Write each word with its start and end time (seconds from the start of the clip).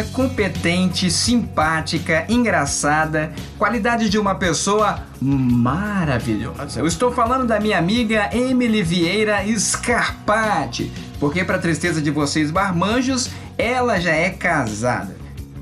competente, 0.00 1.10
simpática, 1.10 2.24
engraçada, 2.28 3.32
qualidade 3.58 4.08
de 4.08 4.16
uma 4.16 4.36
pessoa 4.36 5.00
maravilhosa. 5.20 6.78
Eu 6.80 6.86
estou 6.86 7.12
falando 7.12 7.46
da 7.46 7.58
minha 7.58 7.78
amiga 7.78 8.30
Emily 8.32 8.82
Vieira 8.82 9.42
Scarpati, 9.58 10.92
porque 11.18 11.44
para 11.44 11.58
tristeza 11.58 12.00
de 12.00 12.10
vocês 12.10 12.50
barmanjos, 12.50 13.28
ela 13.58 14.00
já 14.00 14.12
é 14.12 14.30
casada. 14.30 15.16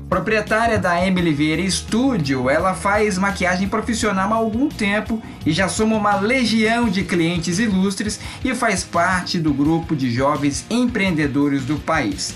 Proprietária 0.07 0.77
da 0.77 1.05
Emily 1.05 1.33
Vieira 1.33 1.69
Studio, 1.71 2.49
ela 2.49 2.73
faz 2.73 3.17
maquiagem 3.17 3.67
profissional 3.67 4.33
há 4.33 4.35
algum 4.35 4.69
tempo 4.69 5.21
e 5.45 5.51
já 5.51 5.67
soma 5.67 5.95
uma 5.95 6.15
legião 6.15 6.89
de 6.89 7.03
clientes 7.03 7.59
ilustres 7.59 8.19
e 8.43 8.53
faz 8.53 8.83
parte 8.83 9.39
do 9.39 9.53
grupo 9.53 9.95
de 9.95 10.11
jovens 10.11 10.65
empreendedores 10.69 11.63
do 11.65 11.77
país. 11.77 12.35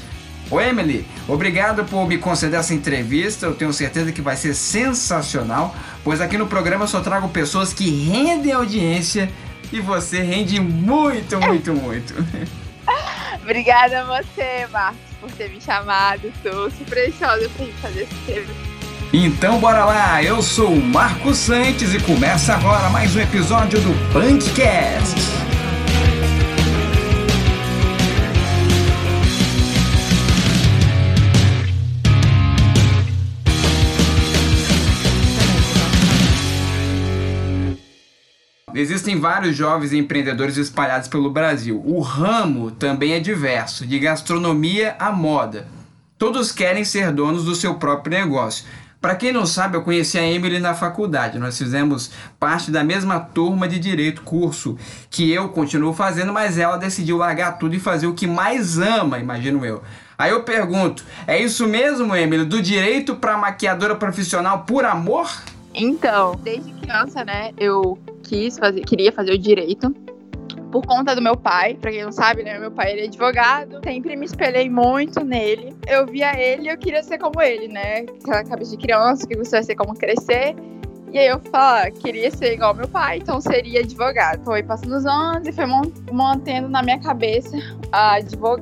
Ô 0.49 0.61
Emily, 0.61 1.05
obrigado 1.27 1.83
por 1.85 2.07
me 2.07 2.17
conceder 2.17 2.59
essa 2.59 2.73
entrevista. 2.73 3.45
Eu 3.45 3.55
tenho 3.55 3.73
certeza 3.73 4.11
que 4.11 4.21
vai 4.21 4.35
ser 4.35 4.53
sensacional, 4.53 5.75
pois 6.03 6.21
aqui 6.21 6.37
no 6.37 6.47
programa 6.47 6.83
eu 6.83 6.87
só 6.87 7.01
trago 7.01 7.29
pessoas 7.29 7.73
que 7.73 7.89
rendem 7.89 8.51
audiência 8.51 9.29
e 9.71 9.79
você 9.79 10.21
rende 10.21 10.59
muito, 10.59 11.39
muito, 11.39 11.73
muito. 11.73 12.13
Obrigada 13.41 14.01
a 14.01 14.03
você, 14.05 14.67
Marcos, 14.71 14.99
por 15.19 15.31
ter 15.31 15.49
me 15.49 15.59
chamado. 15.61 16.27
Estou 16.27 16.69
super 16.71 17.07
ansiosa 17.07 17.49
para 17.49 17.65
fazer 17.81 18.03
esse 18.03 18.15
tema. 18.25 18.53
Então 19.13 19.59
bora 19.59 19.85
lá, 19.85 20.21
eu 20.23 20.41
sou 20.41 20.73
o 20.73 20.81
Marcos 20.81 21.37
Santos 21.37 21.93
e 21.93 21.99
começa 21.99 22.53
agora 22.53 22.89
mais 22.89 23.15
um 23.15 23.21
episódio 23.21 23.79
do 23.79 23.93
Punkcast. 24.11 25.44
Existem 38.77 39.17
vários 39.17 39.55
jovens 39.55 39.93
empreendedores 39.93 40.57
espalhados 40.57 41.07
pelo 41.07 41.29
Brasil. 41.29 41.81
O 41.85 42.01
ramo 42.01 42.71
também 42.71 43.13
é 43.13 43.21
diverso, 43.21 43.87
de 43.87 43.97
gastronomia 43.97 44.97
à 44.99 45.13
moda. 45.13 45.65
Todos 46.17 46.51
querem 46.51 46.83
ser 46.83 47.13
donos 47.13 47.45
do 47.45 47.55
seu 47.55 47.75
próprio 47.75 48.17
negócio. 48.19 48.65
Para 48.99 49.15
quem 49.15 49.31
não 49.31 49.45
sabe, 49.45 49.77
eu 49.77 49.81
conheci 49.81 50.17
a 50.17 50.29
Emily 50.29 50.59
na 50.59 50.73
faculdade. 50.73 51.39
Nós 51.39 51.57
fizemos 51.57 52.11
parte 52.37 52.69
da 52.69 52.83
mesma 52.83 53.17
turma 53.17 53.65
de 53.65 53.79
direito, 53.79 54.23
curso 54.23 54.77
que 55.09 55.31
eu 55.31 55.47
continuo 55.49 55.93
fazendo, 55.93 56.33
mas 56.33 56.57
ela 56.57 56.75
decidiu 56.75 57.15
largar 57.15 57.57
tudo 57.57 57.75
e 57.75 57.79
fazer 57.79 58.07
o 58.07 58.13
que 58.13 58.27
mais 58.27 58.77
ama, 58.77 59.19
imagino 59.19 59.65
eu. 59.65 59.83
Aí 60.17 60.31
eu 60.31 60.43
pergunto: 60.43 61.05
é 61.25 61.39
isso 61.39 61.65
mesmo, 61.65 62.13
Emily? 62.13 62.43
Do 62.43 62.61
direito 62.61 63.15
para 63.15 63.37
maquiadora 63.37 63.95
profissional 63.95 64.63
por 64.63 64.83
amor? 64.83 65.31
Então, 65.73 66.35
desde 66.43 66.73
criança, 66.73 67.23
né, 67.23 67.51
eu 67.57 67.99
quis 68.25 68.57
fazer, 68.57 68.81
queria 68.81 69.11
fazer 69.11 69.31
o 69.31 69.37
direito 69.37 69.93
por 70.71 70.85
conta 70.85 71.15
do 71.15 71.21
meu 71.21 71.37
pai. 71.37 71.75
Pra 71.75 71.91
quem 71.91 72.03
não 72.03 72.11
sabe, 72.11 72.43
né? 72.43 72.59
Meu 72.59 72.71
pai 72.71 72.91
ele 72.91 73.01
é 73.01 73.05
advogado. 73.05 73.79
Sempre 73.83 74.15
me 74.15 74.25
espelhei 74.25 74.69
muito 74.69 75.23
nele. 75.23 75.73
Eu 75.87 76.05
via 76.05 76.37
ele 76.37 76.63
e 76.63 76.67
eu 76.67 76.77
queria 76.77 77.01
ser 77.01 77.17
como 77.17 77.41
ele, 77.41 77.67
né? 77.67 77.99
Aquela 77.99 78.43
cabeça 78.43 78.71
de 78.71 78.77
criança 78.77 79.25
que 79.25 79.37
você 79.37 79.51
vai 79.51 79.63
ser 79.63 79.75
como 79.75 79.93
crescer. 79.93 80.55
E 81.13 81.17
aí 81.17 81.27
eu 81.27 81.39
falava, 81.39 81.89
queria 81.91 82.29
ser 82.29 82.55
igual 82.55 82.73
meu 82.73 82.89
pai, 82.89 83.19
então 83.19 83.39
seria 83.39 83.79
advogado. 83.79 84.43
Foi 84.43 84.61
passando 84.61 84.97
os 84.97 85.05
anos 85.05 85.47
e 85.47 85.51
foi 85.53 85.63
mantendo 86.11 86.67
na 86.67 86.83
minha 86.83 86.99
cabeça 86.99 87.55
a, 87.89 88.17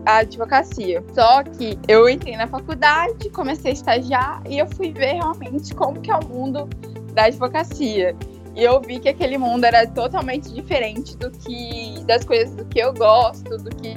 a 0.05 0.17
advocacia. 0.17 1.03
Só 1.15 1.41
que 1.41 1.79
eu 1.87 2.07
entrei 2.07 2.37
na 2.37 2.45
faculdade, 2.45 3.27
comecei 3.31 3.71
a 3.71 3.73
estagiar 3.73 4.43
e 4.47 4.59
eu 4.59 4.67
fui 4.67 4.91
ver 4.91 5.13
realmente 5.13 5.73
como 5.73 5.99
que 5.99 6.11
é 6.11 6.15
o 6.15 6.27
mundo 6.27 6.69
da 7.15 7.23
advocacia. 7.23 8.15
E 8.55 8.63
eu 8.63 8.79
vi 8.79 8.99
que 8.99 9.09
aquele 9.09 9.37
mundo 9.37 9.63
era 9.63 9.87
totalmente 9.87 10.53
diferente 10.53 11.17
do 11.17 11.31
que 11.31 12.03
das 12.05 12.23
coisas 12.23 12.55
do 12.55 12.65
que 12.65 12.79
eu 12.79 12.93
gosto, 12.93 13.57
do 13.57 13.69
que 13.75 13.93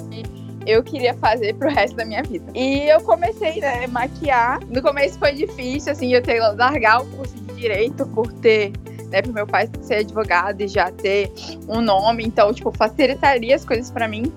eu 0.67 0.83
queria 0.83 1.15
fazer 1.15 1.55
pro 1.55 1.71
resto 1.71 1.97
da 1.97 2.05
minha 2.05 2.23
vida. 2.23 2.45
E 2.55 2.89
eu 2.89 3.01
comecei, 3.01 3.61
né, 3.61 3.87
maquiar. 3.87 4.61
No 4.67 4.83
começo 4.83 5.19
foi 5.19 5.33
difícil, 5.33 5.93
assim, 5.93 6.13
eu 6.13 6.23
ter 6.23 6.41
largar 6.41 7.03
o 7.03 7.07
curso 7.07 7.35
de 7.35 7.55
direito 7.55 8.07
por 8.09 8.33
ter, 8.33 8.73
né, 9.11 9.23
pro 9.23 9.33
meu 9.33 9.47
pai 9.47 9.71
ser 9.81 9.97
advogado 9.97 10.61
e 10.61 10.69
já 10.69 10.91
ter 10.91 11.31
um 11.69 11.81
nome, 11.81 12.25
então, 12.25 12.53
tipo, 12.53 12.73
facilitaria 12.73 13.55
as 13.55 13.65
coisas 13.65 13.91
para 13.91 14.09
mim. 14.09 14.33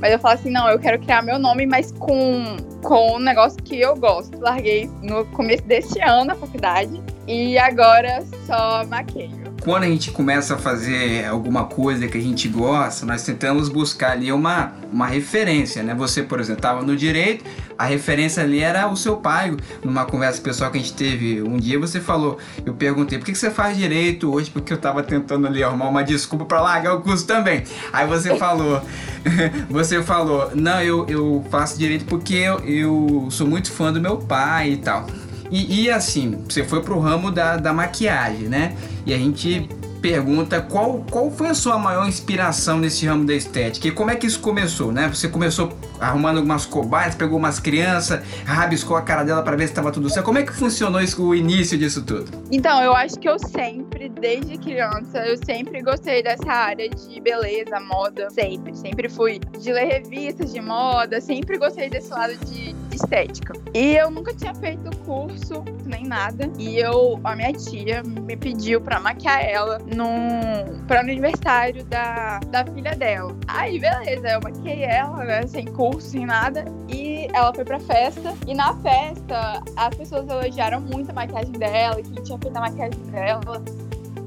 Mas 0.00 0.12
eu 0.12 0.18
falo 0.18 0.34
assim, 0.34 0.50
não, 0.50 0.68
eu 0.68 0.78
quero 0.78 0.98
criar 0.98 1.22
meu 1.22 1.38
nome, 1.38 1.66
mas 1.66 1.92
com, 1.92 2.56
com 2.82 3.16
um 3.16 3.18
negócio 3.18 3.62
que 3.62 3.78
eu 3.78 3.94
gosto. 3.94 4.38
Larguei 4.40 4.90
no 5.02 5.24
começo 5.26 5.62
desse 5.64 6.00
ano 6.00 6.32
a 6.32 6.34
faculdade 6.34 7.00
e 7.26 7.58
agora 7.58 8.24
só 8.46 8.84
maqueio 8.86 9.39
quando 9.60 9.84
a 9.84 9.86
gente 9.86 10.10
começa 10.10 10.54
a 10.54 10.58
fazer 10.58 11.26
alguma 11.26 11.64
coisa 11.64 12.08
que 12.08 12.16
a 12.16 12.20
gente 12.20 12.48
gosta, 12.48 13.04
nós 13.04 13.22
tentamos 13.22 13.68
buscar 13.68 14.12
ali 14.12 14.32
uma, 14.32 14.72
uma 14.90 15.06
referência, 15.06 15.82
né? 15.82 15.94
Você, 15.94 16.22
por 16.22 16.40
exemplo, 16.40 16.58
estava 16.58 16.82
no 16.82 16.96
direito, 16.96 17.44
a 17.78 17.84
referência 17.84 18.42
ali 18.42 18.60
era 18.60 18.88
o 18.88 18.96
seu 18.96 19.16
pai. 19.16 19.54
Numa 19.84 20.06
conversa 20.06 20.40
pessoal 20.40 20.70
que 20.70 20.78
a 20.78 20.80
gente 20.80 20.94
teve 20.94 21.42
um 21.42 21.58
dia, 21.58 21.78
você 21.78 22.00
falou, 22.00 22.38
eu 22.64 22.72
perguntei, 22.72 23.18
por 23.18 23.26
que, 23.26 23.34
você 23.34 23.50
faz 23.50 23.76
direito 23.76 24.32
hoje? 24.32 24.50
Porque 24.50 24.72
eu 24.72 24.76
estava 24.76 25.02
tentando 25.02 25.46
ali 25.46 25.62
arrumar 25.62 25.88
uma 25.88 26.02
desculpa 26.02 26.44
para 26.46 26.60
largar 26.60 26.94
o 26.94 27.00
curso 27.02 27.26
também. 27.26 27.62
Aí 27.92 28.06
você 28.06 28.36
falou, 28.36 28.82
você 29.68 30.02
falou, 30.02 30.50
não, 30.54 30.80
eu, 30.82 31.06
eu 31.06 31.44
faço 31.50 31.78
direito 31.78 32.06
porque 32.06 32.34
eu, 32.34 32.58
eu 32.60 33.28
sou 33.30 33.46
muito 33.46 33.70
fã 33.70 33.92
do 33.92 34.00
meu 34.00 34.16
pai 34.16 34.70
e 34.70 34.76
tal. 34.78 35.06
E, 35.50 35.82
e, 35.82 35.90
assim, 35.90 36.42
você 36.48 36.64
foi 36.64 36.82
pro 36.82 36.98
ramo 36.98 37.30
da, 37.30 37.56
da 37.56 37.72
maquiagem, 37.72 38.48
né? 38.48 38.76
E 39.04 39.12
a 39.12 39.18
gente 39.18 39.68
pergunta 40.00 40.60
qual, 40.60 41.04
qual 41.10 41.30
foi 41.30 41.48
a 41.48 41.54
sua 41.54 41.78
maior 41.78 42.08
inspiração 42.08 42.78
nesse 42.78 43.06
ramo 43.06 43.24
da 43.24 43.34
estética 43.34 43.88
e 43.88 43.90
como 43.90 44.10
é 44.10 44.16
que 44.16 44.26
isso 44.26 44.40
começou, 44.40 44.90
né? 44.90 45.08
Você 45.08 45.28
começou 45.28 45.72
arrumando 46.00 46.38
algumas 46.38 46.64
cobaias, 46.64 47.14
pegou 47.14 47.38
umas 47.38 47.60
crianças, 47.60 48.22
rabiscou 48.44 48.96
a 48.96 49.02
cara 49.02 49.22
dela 49.22 49.42
para 49.42 49.56
ver 49.56 49.64
se 49.64 49.72
estava 49.72 49.92
tudo 49.92 50.08
certo. 50.08 50.24
Como 50.24 50.38
é 50.38 50.42
que 50.42 50.52
funcionou 50.52 51.00
isso, 51.00 51.22
o 51.22 51.34
início 51.34 51.76
disso 51.76 52.02
tudo? 52.02 52.30
Então, 52.50 52.82
eu 52.82 52.94
acho 52.94 53.18
que 53.18 53.28
eu 53.28 53.38
sempre, 53.38 54.08
desde 54.08 54.56
criança, 54.58 55.18
eu 55.26 55.36
sempre 55.44 55.82
gostei 55.82 56.22
dessa 56.22 56.50
área 56.50 56.88
de 56.88 57.20
beleza, 57.20 57.78
moda, 57.80 58.28
sempre. 58.30 58.74
Sempre 58.74 59.08
fui 59.08 59.38
de 59.58 59.72
ler 59.72 59.86
revistas 59.86 60.52
de 60.52 60.60
moda, 60.60 61.20
sempre 61.20 61.58
gostei 61.58 61.90
desse 61.90 62.10
lado 62.10 62.34
de 62.46 62.74
estética. 63.00 63.54
E 63.74 63.96
eu 63.96 64.10
nunca 64.10 64.34
tinha 64.34 64.54
feito 64.54 64.96
curso, 64.98 65.64
nem 65.84 66.04
nada. 66.04 66.50
E 66.58 66.78
eu, 66.78 67.20
a 67.24 67.34
minha 67.34 67.52
tia 67.52 68.02
me 68.02 68.36
pediu 68.36 68.80
para 68.80 69.00
maquiar 69.00 69.44
ela 69.44 69.78
num 69.78 70.84
para 70.86 71.02
no 71.02 71.10
aniversário 71.10 71.84
da, 71.84 72.40
da 72.50 72.64
filha 72.64 72.94
dela. 72.94 73.34
Aí, 73.48 73.78
beleza, 73.78 74.28
eu 74.28 74.40
maquiei 74.42 74.82
ela, 74.82 75.24
né, 75.24 75.46
sem 75.46 75.66
curso, 75.66 76.10
sem 76.10 76.26
nada. 76.26 76.64
E 76.88 77.28
ela 77.32 77.52
foi 77.54 77.64
pra 77.64 77.80
festa. 77.80 78.34
E 78.46 78.54
na 78.54 78.74
festa, 78.76 79.62
as 79.76 79.94
pessoas 79.94 80.28
elogiaram 80.28 80.80
muito 80.80 81.10
a 81.10 81.14
maquiagem 81.14 81.52
dela, 81.52 82.02
quem 82.02 82.22
tinha 82.22 82.38
feito 82.38 82.56
a 82.56 82.60
maquiagem 82.60 83.00
dela. 83.10 83.62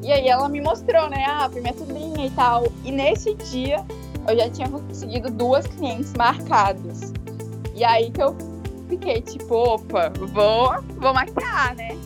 E 0.01 0.11
aí 0.11 0.27
ela 0.27 0.49
me 0.49 0.61
mostrou, 0.61 1.09
né? 1.09 1.23
Ah, 1.25 1.49
foi 1.49 1.61
minha 1.61 1.73
sobrinha 1.73 2.25
e 2.25 2.29
tal. 2.31 2.67
E 2.83 2.91
nesse 2.91 3.33
dia 3.35 3.85
eu 4.27 4.37
já 4.37 4.49
tinha 4.49 4.69
conseguido 4.69 5.29
duas 5.31 5.65
clientes 5.67 6.13
marcadas. 6.13 7.13
E 7.75 7.83
aí 7.83 8.11
que 8.11 8.21
eu 8.21 8.35
fiquei 8.93 9.21
tipo, 9.21 9.55
opa, 9.55 10.11
vou, 10.15 10.81
vou 10.97 11.13
maquiar, 11.13 11.75
né? 11.75 11.97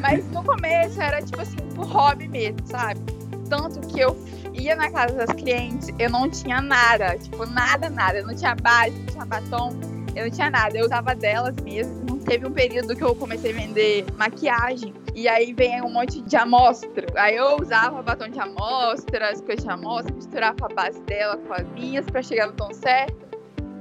Mas 0.00 0.28
no 0.30 0.42
começo 0.44 1.00
era 1.00 1.22
tipo 1.22 1.40
assim, 1.40 1.56
por 1.74 1.86
hobby 1.86 2.28
mesmo, 2.28 2.58
sabe? 2.66 3.00
Tanto 3.48 3.80
que 3.88 4.00
eu 4.00 4.16
ia 4.52 4.74
na 4.74 4.90
casa 4.90 5.14
das 5.14 5.30
clientes, 5.32 5.88
eu 5.98 6.10
não 6.10 6.28
tinha 6.28 6.60
nada, 6.60 7.16
tipo, 7.18 7.46
nada, 7.46 7.88
nada. 7.88 8.18
Eu 8.18 8.26
não 8.26 8.34
tinha 8.34 8.54
base, 8.54 8.90
não 8.90 9.06
tinha 9.06 9.24
batom, 9.24 9.70
eu 10.14 10.24
não 10.24 10.30
tinha 10.30 10.50
nada. 10.50 10.76
Eu 10.76 10.86
usava 10.86 11.14
delas 11.14 11.54
mesmo. 11.62 12.18
Teve 12.18 12.46
um 12.46 12.52
período 12.52 12.96
que 12.96 13.04
eu 13.04 13.14
comecei 13.14 13.52
a 13.52 13.54
vender 13.54 14.04
maquiagem. 14.16 14.92
E 15.14 15.28
aí 15.28 15.52
vem 15.52 15.80
um 15.82 15.90
monte 15.90 16.20
de 16.20 16.36
amostra. 16.36 17.06
Aí 17.14 17.36
eu 17.36 17.56
usava 17.60 18.02
batom 18.02 18.28
de 18.28 18.40
amostra, 18.40 19.30
as 19.30 19.40
coisas 19.40 19.64
de 19.64 19.70
amostra, 19.70 20.12
misturava 20.14 20.66
a 20.66 20.74
base 20.74 21.00
dela 21.02 21.36
com 21.36 21.54
as 21.54 21.66
minhas 21.68 22.04
para 22.06 22.22
chegar 22.22 22.48
no 22.48 22.52
tom 22.54 22.72
certo. 22.74 23.25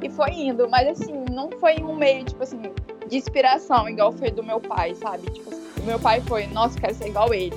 E 0.01 0.09
foi 0.09 0.31
indo, 0.31 0.69
mas 0.69 0.87
assim, 0.87 1.25
não 1.31 1.49
foi 1.59 1.75
um 1.77 1.95
meio, 1.95 2.25
tipo 2.25 2.43
assim, 2.43 2.61
de 3.07 3.17
inspiração, 3.17 3.87
igual 3.89 4.11
foi 4.11 4.31
do 4.31 4.43
meu 4.43 4.59
pai, 4.59 4.95
sabe? 4.95 5.29
Tipo, 5.29 5.51
o 5.79 5.83
meu 5.85 5.99
pai 5.99 6.21
foi, 6.21 6.47
nossa, 6.47 6.79
quero 6.79 6.93
ser 6.93 7.07
igual 7.07 7.33
ele. 7.33 7.55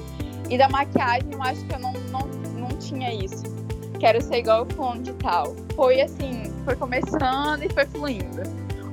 E 0.49 0.57
da 0.57 0.69
maquiagem, 0.69 1.29
eu 1.33 1.43
acho 1.43 1.65
que 1.65 1.75
eu 1.75 1.79
não, 1.79 1.93
não, 2.11 2.27
não 2.59 2.69
tinha 2.79 3.13
isso. 3.13 3.43
Quero 3.99 4.23
ser 4.23 4.39
igual 4.39 4.65
o 4.65 4.75
fulano 4.75 5.03
de 5.03 5.13
tal. 5.15 5.55
Foi 5.75 6.01
assim, 6.01 6.45
foi 6.65 6.77
começando 6.77 7.63
e 7.63 7.69
foi 7.69 7.85
fluindo. 7.87 8.43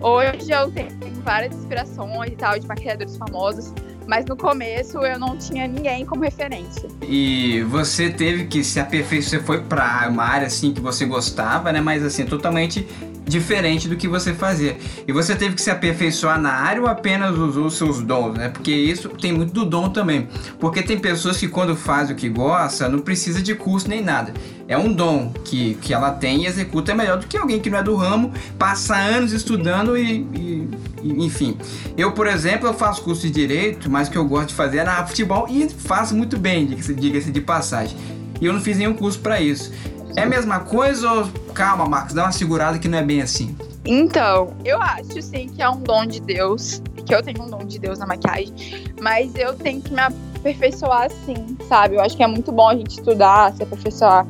Hoje 0.02 0.52
eu 0.52 0.72
tenho 0.72 0.90
várias 1.24 1.56
inspirações 1.56 2.32
e 2.32 2.36
tal, 2.36 2.60
de 2.60 2.68
maquiadores 2.68 3.18
famosos 3.18 3.74
Mas 4.08 4.26
no 4.26 4.38
começo 4.38 5.00
eu 5.00 5.18
não 5.18 5.38
tinha 5.38 5.68
ninguém 5.68 6.06
como 6.06 6.24
referência. 6.24 6.88
E 7.02 7.62
você 7.64 8.10
teve 8.10 8.46
que 8.46 8.64
se 8.64 8.80
aperfeiçoar, 8.80 9.40
você 9.40 9.46
foi 9.46 9.62
para 9.62 10.08
uma 10.10 10.24
área 10.24 10.48
assim 10.48 10.74
que 10.74 10.80
você 10.80 11.06
gostava, 11.06 11.72
né? 11.72 11.82
Mas 11.82 12.04
assim, 12.04 12.26
totalmente 12.26 12.88
diferente 13.26 13.88
do 13.88 13.96
que 13.96 14.08
você 14.08 14.34
fazia. 14.34 14.78
E 15.08 15.12
você 15.12 15.36
teve 15.36 15.56
que 15.56 15.62
se 15.62 15.72
aperfeiçoar 15.72 16.40
na 16.40 16.52
área 16.52 16.82
ou 16.82 16.88
apenas 16.88 17.38
usou 17.38 17.66
os 17.66 17.76
seus 17.76 18.02
dons, 18.02 18.38
né? 18.38 18.50
Porque 18.50 18.72
isso 18.72 19.10
tem 19.10 19.34
muito 19.34 19.54
do 19.54 19.66
dom 19.66 19.90
também. 19.90 20.28
Porque 20.60 20.84
tem 20.84 20.98
pessoas 20.98 21.38
que 21.38 21.48
quando 21.48 21.76
faz 21.76 22.10
o 22.10 22.16
que 22.16 22.30
gosta, 22.30 22.88
não 22.88 23.00
precisa 23.00 23.42
de 23.42 23.56
curso 23.56 23.90
nem 23.90 24.02
nada. 24.02 24.34
É 24.68 24.78
um 24.78 24.92
dom 24.92 25.32
que, 25.44 25.76
que 25.76 25.94
ela 25.94 26.12
tem 26.12 26.44
e 26.44 26.48
executa 26.48 26.96
melhor 26.96 27.20
do 27.20 27.28
que 27.28 27.38
alguém 27.38 27.60
que 27.60 27.70
não 27.70 27.80
é 27.80 27.84
do 27.84 27.96
ramo, 27.96 28.32
passa 28.58 28.96
anos 28.96 29.32
estudando 29.32 29.98
e, 29.98 30.28
e, 30.34 30.70
e 31.04 31.26
enfim. 31.26 31.58
Eu, 31.98 32.14
por 32.14 32.28
exemplo, 32.28 32.68
eu 32.68 32.74
faço 32.74 33.02
curso 33.04 33.22
de 33.24 33.32
Direito, 33.32 33.90
mas 33.92 34.08
o 34.08 34.12
que 34.12 34.18
eu 34.18 34.26
gosto 34.26 34.50
de 34.50 34.54
fazer 34.56 34.78
é 34.78 35.06
futebol 35.06 35.48
e 35.50 35.70
faço 35.70 36.16
muito 36.16 36.38
bem, 36.38 36.66
diga-se 36.66 36.94
diga 36.94 37.20
de 37.20 37.42
passagem. 37.42 37.96
E 38.42 38.46
eu 38.46 38.54
não 38.54 38.60
fiz 38.60 38.78
nenhum 38.78 38.94
curso 38.94 39.20
para 39.20 39.40
isso. 39.40 39.72
É 40.16 40.24
a 40.24 40.26
mesma 40.26 40.62
coisa 40.62 41.12
ou 41.12 41.28
calma, 41.54 41.86
Marcos, 41.86 42.14
dá 42.14 42.24
uma 42.24 42.32
segurada 42.32 42.80
que 42.80 42.88
não 42.88 42.98
é 42.98 43.04
bem 43.04 43.22
assim? 43.22 43.56
Então, 43.86 44.54
eu 44.64 44.82
acho 44.82 45.22
sim 45.22 45.50
que 45.50 45.62
é 45.62 45.70
um 45.70 45.80
dom 45.82 46.06
de 46.06 46.22
Deus, 46.22 46.82
que 47.06 47.14
eu 47.14 47.22
tenho 47.22 47.44
um 47.44 47.50
dom 47.50 47.66
de 47.66 47.78
Deus 47.78 48.00
na 48.00 48.08
maquiagem, 48.08 48.54
mas 49.02 49.36
eu 49.36 49.54
tenho 49.54 49.82
que 49.82 49.94
me 49.94 50.00
aperfeiçoar 50.00 51.12
sim, 51.26 51.58
sabe? 51.68 51.96
Eu 51.96 52.02
acho 52.02 52.16
que 52.16 52.24
é 52.24 52.28
muito 52.28 52.52
bom 52.52 52.70
a 52.70 52.76
gente 52.76 52.98
estudar, 52.98 53.54
se 53.54 53.64
aperfeiçoar. 53.64 54.26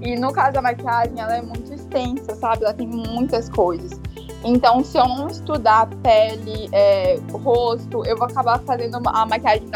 E 0.00 0.16
no 0.16 0.32
caso 0.32 0.52
da 0.52 0.62
maquiagem, 0.62 1.18
ela 1.18 1.36
é 1.36 1.42
muito 1.42 1.72
extensa, 1.72 2.36
sabe? 2.36 2.64
Ela 2.64 2.74
tem 2.74 2.86
muitas 2.86 3.48
coisas. 3.48 3.98
Então, 4.44 4.84
se 4.84 4.98
eu 4.98 5.08
não 5.08 5.28
estudar 5.28 5.88
pele, 6.02 6.68
é, 6.72 7.18
rosto, 7.32 8.04
eu 8.04 8.16
vou 8.16 8.26
acabar 8.26 8.58
fazendo 8.60 9.00
a 9.06 9.24
maquiagem 9.24 9.66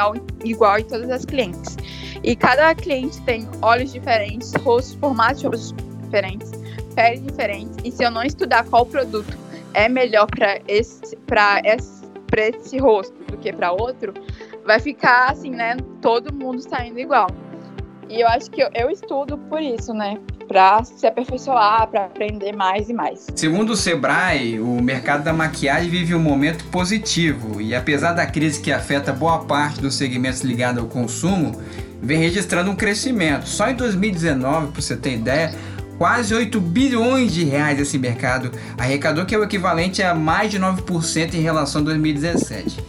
igual, 0.44 0.78
em 0.78 0.84
todas 0.84 1.10
as 1.10 1.24
clientes. 1.24 1.76
E 2.22 2.36
cada 2.36 2.74
cliente 2.74 3.20
tem 3.22 3.48
olhos 3.62 3.92
diferentes, 3.92 4.52
rostos, 4.56 4.94
formatos 4.94 5.40
de 5.40 5.46
rostos 5.46 5.74
diferentes, 6.02 6.50
pele 6.94 7.20
diferentes. 7.20 7.76
E 7.82 7.90
se 7.90 8.04
eu 8.04 8.10
não 8.10 8.22
estudar 8.22 8.64
qual 8.66 8.84
produto 8.84 9.34
é 9.72 9.88
melhor 9.88 10.26
para 10.26 10.60
esse, 10.68 11.16
para 11.26 11.62
esse, 11.64 12.02
esse 12.36 12.78
rosto 12.78 13.14
do 13.24 13.38
que 13.38 13.52
para 13.52 13.72
outro, 13.72 14.12
vai 14.66 14.78
ficar 14.78 15.30
assim, 15.30 15.50
né? 15.50 15.78
Todo 16.02 16.32
mundo 16.32 16.60
saindo 16.60 16.98
igual. 16.98 17.28
E 18.08 18.22
eu 18.22 18.28
acho 18.28 18.50
que 18.50 18.62
eu, 18.62 18.70
eu 18.74 18.90
estudo 18.90 19.36
por 19.36 19.60
isso, 19.60 19.92
né? 19.92 20.18
Para 20.46 20.82
se 20.82 21.06
aperfeiçoar, 21.06 21.86
para 21.88 22.06
aprender 22.06 22.56
mais 22.56 22.88
e 22.88 22.94
mais. 22.94 23.26
Segundo 23.36 23.70
o 23.70 23.76
Sebrae, 23.76 24.58
o 24.58 24.80
mercado 24.80 25.22
da 25.22 25.32
maquiagem 25.32 25.90
vive 25.90 26.14
um 26.14 26.20
momento 26.20 26.64
positivo 26.66 27.60
e 27.60 27.74
apesar 27.74 28.14
da 28.14 28.26
crise 28.26 28.60
que 28.60 28.72
afeta 28.72 29.12
boa 29.12 29.40
parte 29.40 29.80
dos 29.80 29.94
segmentos 29.94 30.40
ligados 30.40 30.82
ao 30.82 30.88
consumo, 30.88 31.60
vem 32.00 32.18
registrando 32.18 32.70
um 32.70 32.76
crescimento. 32.76 33.46
Só 33.46 33.68
em 33.68 33.74
2019, 33.74 34.68
para 34.68 34.80
você 34.80 34.96
ter 34.96 35.12
ideia, 35.14 35.54
quase 35.98 36.34
8 36.34 36.58
bilhões 36.62 37.34
de 37.34 37.44
reais 37.44 37.78
esse 37.78 37.98
mercado 37.98 38.50
arrecadou, 38.78 39.26
que 39.26 39.34
é 39.34 39.38
o 39.38 39.44
equivalente 39.44 40.02
a 40.02 40.14
mais 40.14 40.50
de 40.50 40.58
9% 40.58 41.34
em 41.34 41.40
relação 41.40 41.82
a 41.82 41.84
2017. 41.84 42.82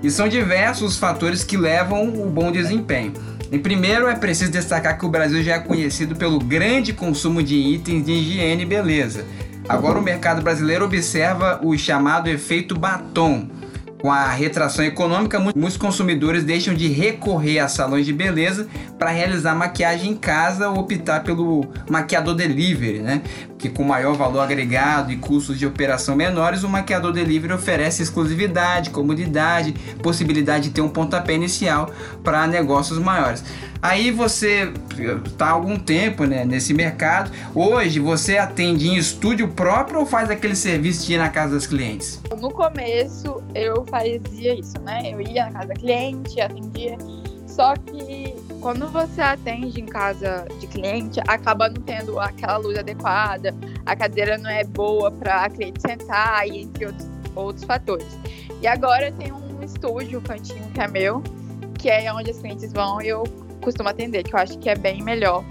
E 0.00 0.10
são 0.10 0.28
diversos 0.28 0.92
os 0.92 0.96
fatores 0.96 1.42
que 1.42 1.56
levam 1.56 2.08
o 2.08 2.30
bom 2.30 2.52
desempenho. 2.52 3.12
Em 3.52 3.58
primeiro, 3.58 4.06
é 4.06 4.14
preciso 4.14 4.52
destacar 4.52 4.96
que 4.96 5.04
o 5.04 5.08
Brasil 5.08 5.42
já 5.42 5.54
é 5.54 5.58
conhecido 5.58 6.14
pelo 6.14 6.38
grande 6.38 6.92
consumo 6.92 7.42
de 7.42 7.56
itens 7.56 8.04
de 8.04 8.12
higiene 8.12 8.62
e 8.62 8.66
beleza. 8.66 9.24
Agora, 9.68 9.98
o 9.98 10.02
mercado 10.02 10.40
brasileiro 10.40 10.84
observa 10.84 11.60
o 11.62 11.76
chamado 11.76 12.28
efeito 12.28 12.78
batom 12.78 13.48
com 14.00 14.10
a 14.10 14.30
retração 14.30 14.84
econômica, 14.84 15.38
muitos 15.38 15.76
consumidores 15.76 16.42
deixam 16.42 16.72
de 16.72 16.88
recorrer 16.88 17.58
a 17.58 17.68
salões 17.68 18.06
de 18.06 18.12
beleza 18.12 18.66
para 18.98 19.10
realizar 19.10 19.54
maquiagem 19.54 20.12
em 20.12 20.16
casa 20.16 20.70
ou 20.70 20.78
optar 20.78 21.22
pelo 21.22 21.68
maquiador 21.88 22.34
delivery, 22.34 23.00
né? 23.00 23.20
Que 23.60 23.68
com 23.68 23.84
maior 23.84 24.14
valor 24.14 24.40
agregado 24.40 25.12
e 25.12 25.16
custos 25.16 25.58
de 25.58 25.66
operação 25.66 26.16
menores, 26.16 26.62
o 26.62 26.68
maquiador 26.68 27.12
delivery 27.12 27.52
oferece 27.52 28.02
exclusividade, 28.02 28.90
comodidade, 28.90 29.72
possibilidade 30.02 30.68
de 30.68 30.70
ter 30.70 30.80
um 30.80 30.88
pontapé 30.88 31.34
inicial 31.34 31.90
para 32.24 32.46
negócios 32.46 32.98
maiores. 32.98 33.44
Aí 33.82 34.10
você 34.10 34.72
está 35.24 35.46
há 35.46 35.50
algum 35.50 35.78
tempo 35.78 36.24
né, 36.24 36.44
nesse 36.44 36.74
mercado. 36.74 37.30
Hoje 37.54 37.98
você 37.98 38.36
atende 38.36 38.88
em 38.88 38.96
estúdio 38.96 39.48
próprio 39.48 40.00
ou 40.00 40.06
faz 40.06 40.30
aquele 40.30 40.54
serviço 40.54 41.06
de 41.06 41.14
ir 41.14 41.18
na 41.18 41.30
casa 41.30 41.54
dos 41.54 41.66
clientes? 41.66 42.20
No 42.40 42.50
começo 42.50 43.42
eu 43.54 43.84
fazia 43.86 44.58
isso, 44.58 44.78
né? 44.82 45.02
Eu 45.12 45.20
ia 45.20 45.46
na 45.46 45.52
casa 45.52 45.68
da 45.68 45.74
cliente, 45.74 46.40
atendia. 46.40 46.98
Só 47.46 47.74
que 47.74 48.34
quando 48.60 48.88
você 48.88 49.20
atende 49.20 49.80
em 49.80 49.86
casa 49.86 50.46
de 50.58 50.66
cliente, 50.66 51.20
acaba 51.26 51.68
não 51.68 51.80
tendo 51.82 52.20
aquela 52.20 52.58
luz 52.58 52.78
adequada, 52.78 53.54
a 53.86 53.96
cadeira 53.96 54.36
não 54.36 54.50
é 54.50 54.64
boa 54.64 55.10
para 55.10 55.44
a 55.44 55.50
cliente 55.50 55.80
sentar, 55.80 56.46
e 56.46 56.62
entre 56.62 56.86
outros, 56.86 57.08
outros 57.34 57.64
fatores. 57.64 58.18
E 58.60 58.66
agora 58.66 59.10
tem 59.12 59.32
um 59.32 59.62
estúdio, 59.62 60.18
um 60.18 60.22
cantinho 60.22 60.70
que 60.72 60.80
é 60.80 60.86
meu, 60.86 61.22
que 61.78 61.88
é 61.88 62.12
onde 62.12 62.30
as 62.30 62.38
clientes 62.38 62.72
vão 62.72 63.00
e 63.00 63.08
eu 63.08 63.24
costumo 63.62 63.88
atender, 63.88 64.22
que 64.22 64.34
eu 64.34 64.38
acho 64.38 64.58
que 64.58 64.68
é 64.68 64.76
bem 64.76 65.02
melhor 65.02 65.42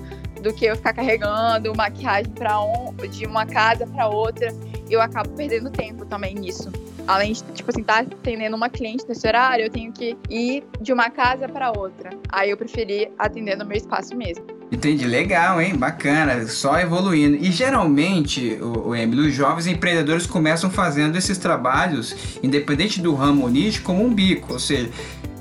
do 0.42 0.54
que 0.54 0.66
eu 0.66 0.76
ficar 0.76 0.94
carregando 0.94 1.76
maquiagem 1.76 2.32
um, 2.32 2.96
de 3.08 3.26
uma 3.26 3.46
casa 3.46 3.86
para 3.88 4.08
outra. 4.08 4.54
Eu 4.90 5.02
acabo 5.02 5.30
perdendo 5.32 5.70
tempo 5.70 6.06
também 6.06 6.36
nisso. 6.36 6.72
Além 7.10 7.34
de, 7.34 7.42
tipo 7.56 7.72
assim, 7.72 7.82
estar 7.82 8.06
tá 8.06 8.16
atendendo 8.22 8.56
uma 8.56 8.70
cliente 8.70 9.04
nesse 9.10 9.28
horário, 9.28 9.66
eu 9.66 9.70
tenho 9.72 9.92
que 9.92 10.16
ir 10.30 10.64
de 10.80 10.94
uma 10.94 11.10
casa 11.10 11.50
para 11.50 11.72
outra. 11.72 12.12
Aí 12.32 12.52
eu 12.52 12.56
preferi 12.56 13.10
atender 13.18 13.58
no 13.58 13.66
meu 13.66 13.76
espaço 13.76 14.16
mesmo. 14.16 14.46
Entendi, 14.72 15.08
legal, 15.08 15.60
hein? 15.60 15.76
Bacana, 15.76 16.46
só 16.46 16.80
evoluindo. 16.80 17.36
E 17.36 17.52
geralmente, 17.52 18.60
o, 18.62 18.90
o 18.90 18.96
Emily, 18.96 19.30
os 19.30 19.34
jovens 19.34 19.66
empreendedores 19.66 20.28
começam 20.28 20.70
fazendo 20.70 21.18
esses 21.18 21.40
trabalhos, 21.40 22.16
independente 22.44 23.02
do 23.02 23.16
ramo 23.16 23.46
holístico, 23.46 23.88
como 23.88 24.06
um 24.06 24.14
bico, 24.14 24.54
ou 24.54 24.60
seja, 24.60 24.92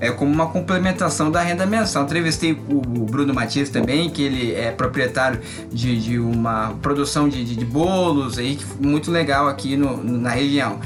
é 0.00 0.10
como 0.10 0.32
uma 0.32 0.46
complementação 0.46 1.30
da 1.30 1.42
renda 1.42 1.66
mensal. 1.66 2.04
Entrevistei 2.04 2.52
o 2.52 2.80
Bruno 3.04 3.34
Matias 3.34 3.68
também, 3.68 4.08
que 4.08 4.22
ele 4.22 4.54
é 4.54 4.70
proprietário 4.70 5.40
de, 5.70 6.00
de 6.00 6.18
uma 6.18 6.74
produção 6.80 7.28
de, 7.28 7.44
de, 7.44 7.56
de, 7.56 7.64
bolos 7.66 8.38
aí, 8.38 8.58
muito 8.80 9.10
legal 9.10 9.48
aqui 9.48 9.76
no, 9.76 10.02
na 10.02 10.30
região. 10.30 10.80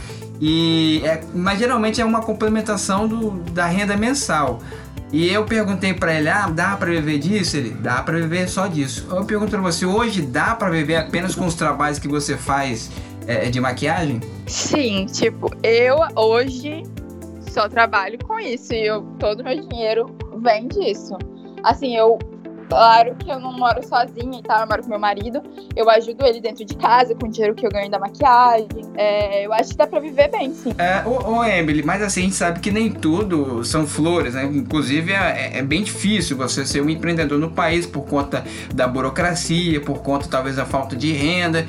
E 0.44 1.00
é, 1.04 1.22
mas 1.32 1.60
geralmente 1.60 2.00
é 2.00 2.04
uma 2.04 2.20
complementação 2.20 3.06
do, 3.06 3.30
da 3.52 3.66
renda 3.66 3.96
mensal. 3.96 4.60
E 5.12 5.28
eu 5.28 5.44
perguntei 5.44 5.94
para 5.94 6.14
ele, 6.14 6.28
ah, 6.28 6.48
dá 6.48 6.76
para 6.76 6.90
viver 6.90 7.18
disso? 7.18 7.56
Ele, 7.56 7.70
dá 7.70 8.02
para 8.02 8.18
viver 8.18 8.48
só 8.48 8.66
disso. 8.66 9.06
Eu 9.08 9.24
pergunto 9.24 9.52
para 9.52 9.60
você, 9.60 9.86
hoje 9.86 10.20
dá 10.20 10.56
para 10.56 10.68
viver 10.68 10.96
apenas 10.96 11.36
com 11.36 11.46
os 11.46 11.54
trabalhos 11.54 12.00
que 12.00 12.08
você 12.08 12.36
faz 12.36 12.90
é, 13.28 13.48
de 13.48 13.60
maquiagem? 13.60 14.20
Sim, 14.48 15.06
tipo, 15.06 15.48
eu 15.62 15.98
hoje 16.16 16.82
só 17.48 17.68
trabalho 17.68 18.18
com 18.26 18.40
isso 18.40 18.74
e 18.74 18.84
eu, 18.84 19.02
todo 19.20 19.44
meu 19.44 19.60
dinheiro 19.68 20.06
vem 20.42 20.66
disso. 20.66 21.16
Assim, 21.62 21.96
eu 21.96 22.18
Claro 22.72 23.14
que 23.16 23.30
eu 23.30 23.38
não 23.38 23.52
moro 23.52 23.86
sozinha 23.86 24.38
e 24.38 24.42
tal, 24.42 24.60
eu 24.60 24.66
moro 24.66 24.82
com 24.82 24.88
meu 24.88 24.98
marido. 24.98 25.42
Eu 25.76 25.90
ajudo 25.90 26.24
ele 26.24 26.40
dentro 26.40 26.64
de 26.64 26.74
casa 26.74 27.14
com 27.14 27.26
o 27.26 27.30
dinheiro 27.30 27.54
que 27.54 27.66
eu 27.66 27.70
ganho 27.70 27.90
da 27.90 27.98
maquiagem. 27.98 28.66
É, 28.96 29.44
eu 29.44 29.52
acho 29.52 29.72
que 29.72 29.76
dá 29.76 29.86
pra 29.86 30.00
viver 30.00 30.30
bem, 30.30 30.54
sim. 30.54 30.72
É, 30.78 31.06
ô, 31.06 31.36
ô, 31.36 31.44
Emily, 31.44 31.82
mas 31.82 32.00
assim, 32.00 32.20
a 32.20 32.24
gente 32.24 32.34
sabe 32.34 32.60
que 32.60 32.70
nem 32.70 32.90
tudo 32.90 33.62
são 33.62 33.86
flores, 33.86 34.32
né? 34.32 34.44
Inclusive, 34.44 35.12
é, 35.12 35.58
é, 35.58 35.62
bem 35.62 35.82
difícil 35.82 36.34
você 36.34 36.64
ser 36.64 36.80
um 36.80 36.88
empreendedor 36.88 37.38
no 37.38 37.50
país 37.50 37.84
por 37.84 38.06
conta 38.06 38.42
da 38.74 38.88
burocracia, 38.88 39.78
por 39.78 39.98
conta 40.02 40.26
talvez 40.26 40.56
da 40.56 40.64
falta 40.64 40.96
de 40.96 41.12
renda. 41.12 41.66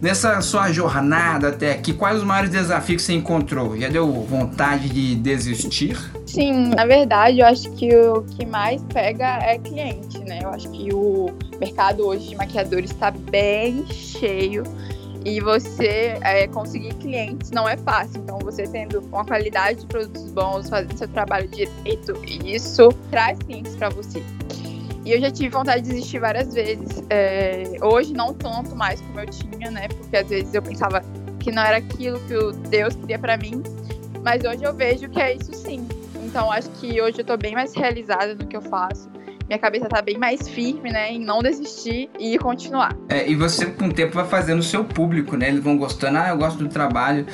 Nessa 0.00 0.40
sua 0.40 0.72
jornada 0.72 1.50
até 1.50 1.70
aqui, 1.70 1.92
quais 1.92 2.18
os 2.18 2.24
maiores 2.24 2.50
desafios 2.50 3.02
que 3.02 3.06
você 3.06 3.12
encontrou? 3.12 3.78
Já 3.78 3.88
deu 3.88 4.10
vontade 4.10 4.88
de 4.88 5.14
desistir? 5.14 5.96
Sim, 6.32 6.68
na 6.68 6.86
verdade, 6.86 7.40
eu 7.40 7.46
acho 7.46 7.70
que 7.72 7.94
o 7.94 8.22
que 8.22 8.46
mais 8.46 8.82
pega 8.84 9.36
é 9.42 9.58
cliente, 9.58 10.18
né? 10.20 10.38
Eu 10.42 10.48
acho 10.48 10.66
que 10.70 10.88
o 10.90 11.26
mercado 11.60 12.06
hoje 12.06 12.30
de 12.30 12.36
maquiadores 12.36 12.90
está 12.90 13.10
bem 13.10 13.84
cheio 13.88 14.62
e 15.26 15.40
você 15.40 16.16
é, 16.22 16.48
conseguir 16.48 16.94
clientes 16.94 17.50
não 17.50 17.68
é 17.68 17.76
fácil. 17.76 18.22
Então, 18.22 18.38
você 18.38 18.62
tendo 18.62 19.00
uma 19.12 19.26
qualidade 19.26 19.80
de 19.80 19.86
produtos 19.86 20.30
bons, 20.30 20.70
fazendo 20.70 20.96
seu 20.96 21.08
trabalho 21.08 21.46
direito, 21.48 22.14
isso 22.46 22.88
traz 23.10 23.38
clientes 23.40 23.76
para 23.76 23.90
você. 23.90 24.22
E 25.04 25.12
eu 25.12 25.20
já 25.20 25.30
tive 25.30 25.50
vontade 25.50 25.82
de 25.82 25.90
desistir 25.90 26.18
várias 26.18 26.54
vezes. 26.54 27.04
É, 27.10 27.64
hoje 27.82 28.14
não 28.14 28.32
tanto 28.32 28.74
mais 28.74 29.02
como 29.02 29.20
eu 29.20 29.26
tinha, 29.26 29.70
né? 29.70 29.86
Porque 29.88 30.16
às 30.16 30.28
vezes 30.30 30.54
eu 30.54 30.62
pensava 30.62 31.04
que 31.38 31.52
não 31.52 31.62
era 31.62 31.76
aquilo 31.76 32.18
que 32.20 32.34
o 32.34 32.52
Deus 32.52 32.94
queria 32.94 33.18
para 33.18 33.36
mim. 33.36 33.62
Mas 34.24 34.42
hoje 34.44 34.64
eu 34.64 34.72
vejo 34.72 35.10
que 35.10 35.20
é 35.20 35.34
isso 35.34 35.52
sim. 35.52 35.86
Então 36.32 36.50
acho 36.50 36.70
que 36.70 36.98
hoje 36.98 37.18
eu 37.18 37.24
tô 37.26 37.36
bem 37.36 37.52
mais 37.52 37.74
realizada 37.74 38.34
no 38.34 38.46
que 38.46 38.56
eu 38.56 38.62
faço. 38.62 39.06
minha 39.46 39.58
cabeça 39.58 39.86
tá 39.86 40.00
bem 40.00 40.16
mais 40.16 40.48
firme, 40.48 40.90
né, 40.90 41.12
em 41.12 41.18
não 41.22 41.40
desistir 41.40 42.08
e 42.18 42.38
continuar. 42.38 42.96
É, 43.06 43.30
e 43.30 43.34
você 43.34 43.66
com 43.66 43.88
o 43.88 43.92
tempo 43.92 44.14
vai 44.14 44.24
fazendo 44.24 44.60
o 44.60 44.62
seu 44.62 44.82
público, 44.82 45.36
né? 45.36 45.48
Eles 45.48 45.62
vão 45.62 45.76
gostando, 45.76 46.16
ah, 46.16 46.30
eu 46.30 46.38
gosto 46.38 46.56
do 46.56 46.70
trabalho 46.70 47.26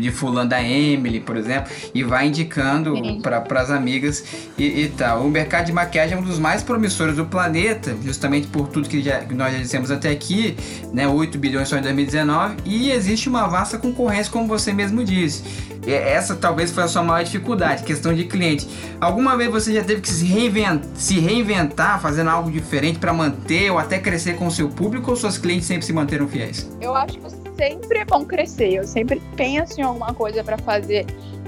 de 0.00 0.10
fulano 0.10 0.50
da 0.50 0.60
Emily, 0.60 1.20
por 1.20 1.36
exemplo, 1.36 1.70
e 1.94 2.02
vai 2.02 2.26
indicando 2.26 2.96
para 3.22 3.60
as 3.60 3.70
amigas 3.70 4.24
e, 4.58 4.64
e, 4.64 4.88
tal. 4.88 5.24
O 5.24 5.30
mercado 5.30 5.66
de 5.66 5.72
maquiagem 5.72 6.16
é 6.16 6.20
um 6.20 6.24
dos 6.24 6.40
mais 6.40 6.60
promissores 6.60 7.14
do 7.14 7.26
planeta, 7.26 7.96
justamente 8.02 8.48
por 8.48 8.66
tudo 8.66 8.88
que, 8.88 9.00
já, 9.00 9.20
que 9.20 9.32
nós 9.32 9.52
já 9.52 9.60
dissemos 9.60 9.92
até 9.92 10.10
aqui, 10.10 10.56
né? 10.92 11.06
8 11.06 11.38
bilhões 11.38 11.68
só 11.68 11.76
em 11.76 11.82
2019, 11.82 12.56
e 12.64 12.90
existe 12.90 13.28
uma 13.28 13.46
vasta 13.46 13.78
concorrência, 13.78 14.32
como 14.32 14.48
você 14.48 14.72
mesmo 14.72 15.04
disse. 15.04 15.70
Essa 15.86 16.36
talvez 16.36 16.70
foi 16.70 16.84
a 16.84 16.88
sua 16.88 17.02
maior 17.02 17.24
dificuldade, 17.24 17.84
questão 17.84 18.12
de 18.12 18.24
cliente. 18.24 18.68
Alguma 19.00 19.36
vez 19.36 19.50
você 19.50 19.72
já 19.72 19.82
teve 19.82 20.00
que 20.00 20.10
se 20.10 20.26
reinventar, 20.26 20.88
se 20.94 21.18
reinventar 21.18 22.00
fazendo 22.00 22.30
algo 22.30 22.50
diferente 22.50 22.98
para 22.98 23.12
manter 23.12 23.70
ou 23.70 23.78
até 23.78 23.98
crescer 23.98 24.36
com 24.36 24.46
o 24.46 24.50
seu 24.50 24.68
público 24.68 25.10
ou 25.10 25.16
seus 25.16 25.38
clientes 25.38 25.66
sempre 25.66 25.84
se 25.84 25.92
manteram 25.92 26.28
fiéis? 26.28 26.70
Eu 26.80 26.94
acho 26.94 27.18
que 27.18 27.30
sempre 27.56 28.04
vão 28.04 28.24
crescer. 28.24 28.74
Eu 28.74 28.86
sempre 28.86 29.22
penso 29.36 29.80
em 29.80 29.84
alguma 29.84 30.14
coisa 30.14 30.42
para 30.44 30.58
fazer 30.58 31.06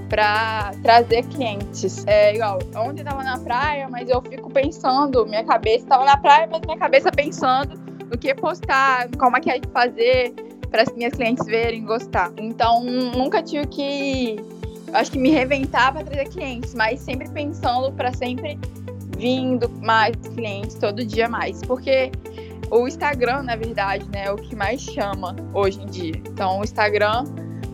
para 0.09 0.73
trazer 0.83 1.25
clientes. 1.29 2.05
É 2.07 2.35
igual, 2.35 2.59
ontem 2.77 3.03
tava 3.03 3.23
na 3.23 3.39
praia, 3.39 3.89
mas 3.89 4.11
eu 4.11 4.21
fico 4.21 4.51
pensando, 4.51 5.25
minha 5.25 5.43
cabeça 5.43 5.87
tava 5.87 6.05
na 6.05 6.19
praia, 6.19 6.47
mas 6.53 6.61
minha 6.67 6.77
cabeça 6.77 7.11
pensando 7.11 7.81
no 8.11 8.19
que 8.19 8.35
postar, 8.35 9.09
qual 9.17 9.31
maquiagem 9.31 9.62
fazer, 9.73 10.35
para 10.73 10.83
as 10.83 10.93
minhas 10.95 11.12
clientes 11.12 11.47
verem 11.47 11.85
gostar. 11.85 12.33
Então, 12.38 12.83
nunca 12.83 13.43
tive 13.43 13.67
que, 13.67 14.37
acho 14.95 15.12
que 15.12 15.19
me 15.19 15.31
reventar 15.31 15.93
para 15.93 16.02
trazer 16.02 16.29
clientes, 16.31 16.75
mas 16.75 16.99
sempre 16.99 17.29
pensando 17.29 17.93
para 17.93 18.12
sempre 18.14 18.59
vindo 19.19 19.69
mais 19.83 20.17
clientes 20.35 20.75
todo 20.75 21.05
dia 21.05 21.29
mais, 21.29 21.62
porque 21.62 22.11
o 22.71 22.88
Instagram, 22.88 23.43
na 23.43 23.55
verdade, 23.55 24.09
né, 24.11 24.25
é 24.25 24.33
o 24.33 24.37
que 24.37 24.57
mais 24.57 24.81
chama 24.81 25.37
hoje 25.52 25.81
em 25.81 25.87
dia. 25.87 26.14
Então, 26.17 26.61
o 26.61 26.64
Instagram 26.64 27.25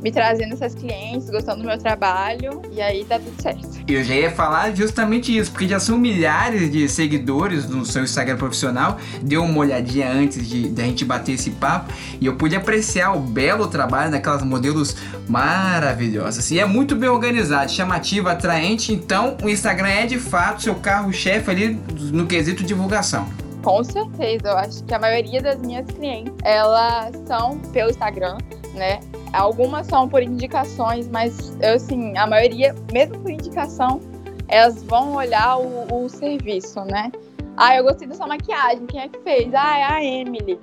me 0.03 0.13
trazendo 0.13 0.55
essas 0.55 0.75
clientes, 0.75 1.29
gostando 1.31 1.63
do 1.63 1.67
meu 1.67 1.79
trabalho, 1.79 2.63
e 2.71 2.81
aí 2.81 3.05
tá 3.05 3.19
tudo 3.19 3.41
certo. 3.41 3.69
Eu 3.87 4.03
já 4.05 4.15
ia 4.15 4.31
falar 4.31 4.75
justamente 4.75 5.37
isso, 5.37 5.51
porque 5.51 5.67
já 5.67 5.81
são 5.81 5.99
milhares 5.99 6.71
de 6.71 6.89
seguidores 6.89 7.69
no 7.69 7.85
seu 7.85 8.05
Instagram 8.05 8.37
profissional. 8.37 8.99
Deu 9.23 9.43
uma 9.43 9.59
olhadinha 9.59 10.11
antes 10.11 10.47
de, 10.49 10.69
de 10.69 10.83
a 10.83 10.85
gente 10.85 11.05
bater 11.05 11.33
esse 11.33 11.51
papo 11.51 11.93
e 12.21 12.27
eu 12.27 12.37
pude 12.37 12.55
apreciar 12.55 13.17
o 13.17 13.21
belo 13.21 13.67
trabalho 13.69 14.11
daquelas 14.11 14.43
modelos 14.43 14.97
maravilhosas. 15.29 16.51
E 16.51 16.61
é 16.61 16.65
muito 16.65 16.95
bem 16.95 17.09
organizado, 17.09 17.71
chamativo, 17.71 18.29
atraente. 18.29 18.93
Então, 18.93 19.37
o 19.43 19.49
Instagram 19.49 19.89
é 19.89 20.07
de 20.07 20.19
fato 20.19 20.63
seu 20.63 20.75
carro-chefe 20.75 21.51
ali 21.51 21.81
no 22.13 22.27
quesito 22.27 22.63
divulgação. 22.63 23.27
Com 23.63 23.83
certeza, 23.83 24.49
eu 24.49 24.57
acho 24.57 24.85
que 24.85 24.95
a 24.95 24.99
maioria 24.99 25.43
das 25.43 25.59
minhas 25.61 25.87
clientes, 25.87 26.33
elas 26.45 27.13
são 27.27 27.59
pelo 27.73 27.91
Instagram, 27.91 28.39
né? 28.75 29.01
Algumas 29.33 29.87
são 29.87 30.09
por 30.09 30.23
indicações, 30.23 31.09
mas 31.09 31.57
assim, 31.63 32.17
a 32.17 32.27
maioria, 32.27 32.75
mesmo 32.93 33.19
por 33.19 33.31
indicação, 33.31 34.01
elas 34.49 34.83
vão 34.83 35.15
olhar 35.15 35.59
o, 35.59 36.05
o 36.05 36.09
serviço, 36.09 36.81
né? 36.85 37.13
Ah, 37.57 37.77
eu 37.77 37.85
gostei 37.85 38.07
dessa 38.07 38.27
maquiagem, 38.27 38.87
quem 38.87 39.01
é 39.01 39.09
que 39.09 39.19
fez? 39.21 39.53
Ah, 39.53 39.79
é 39.79 39.85
a 39.85 40.05
Emily. 40.05 40.59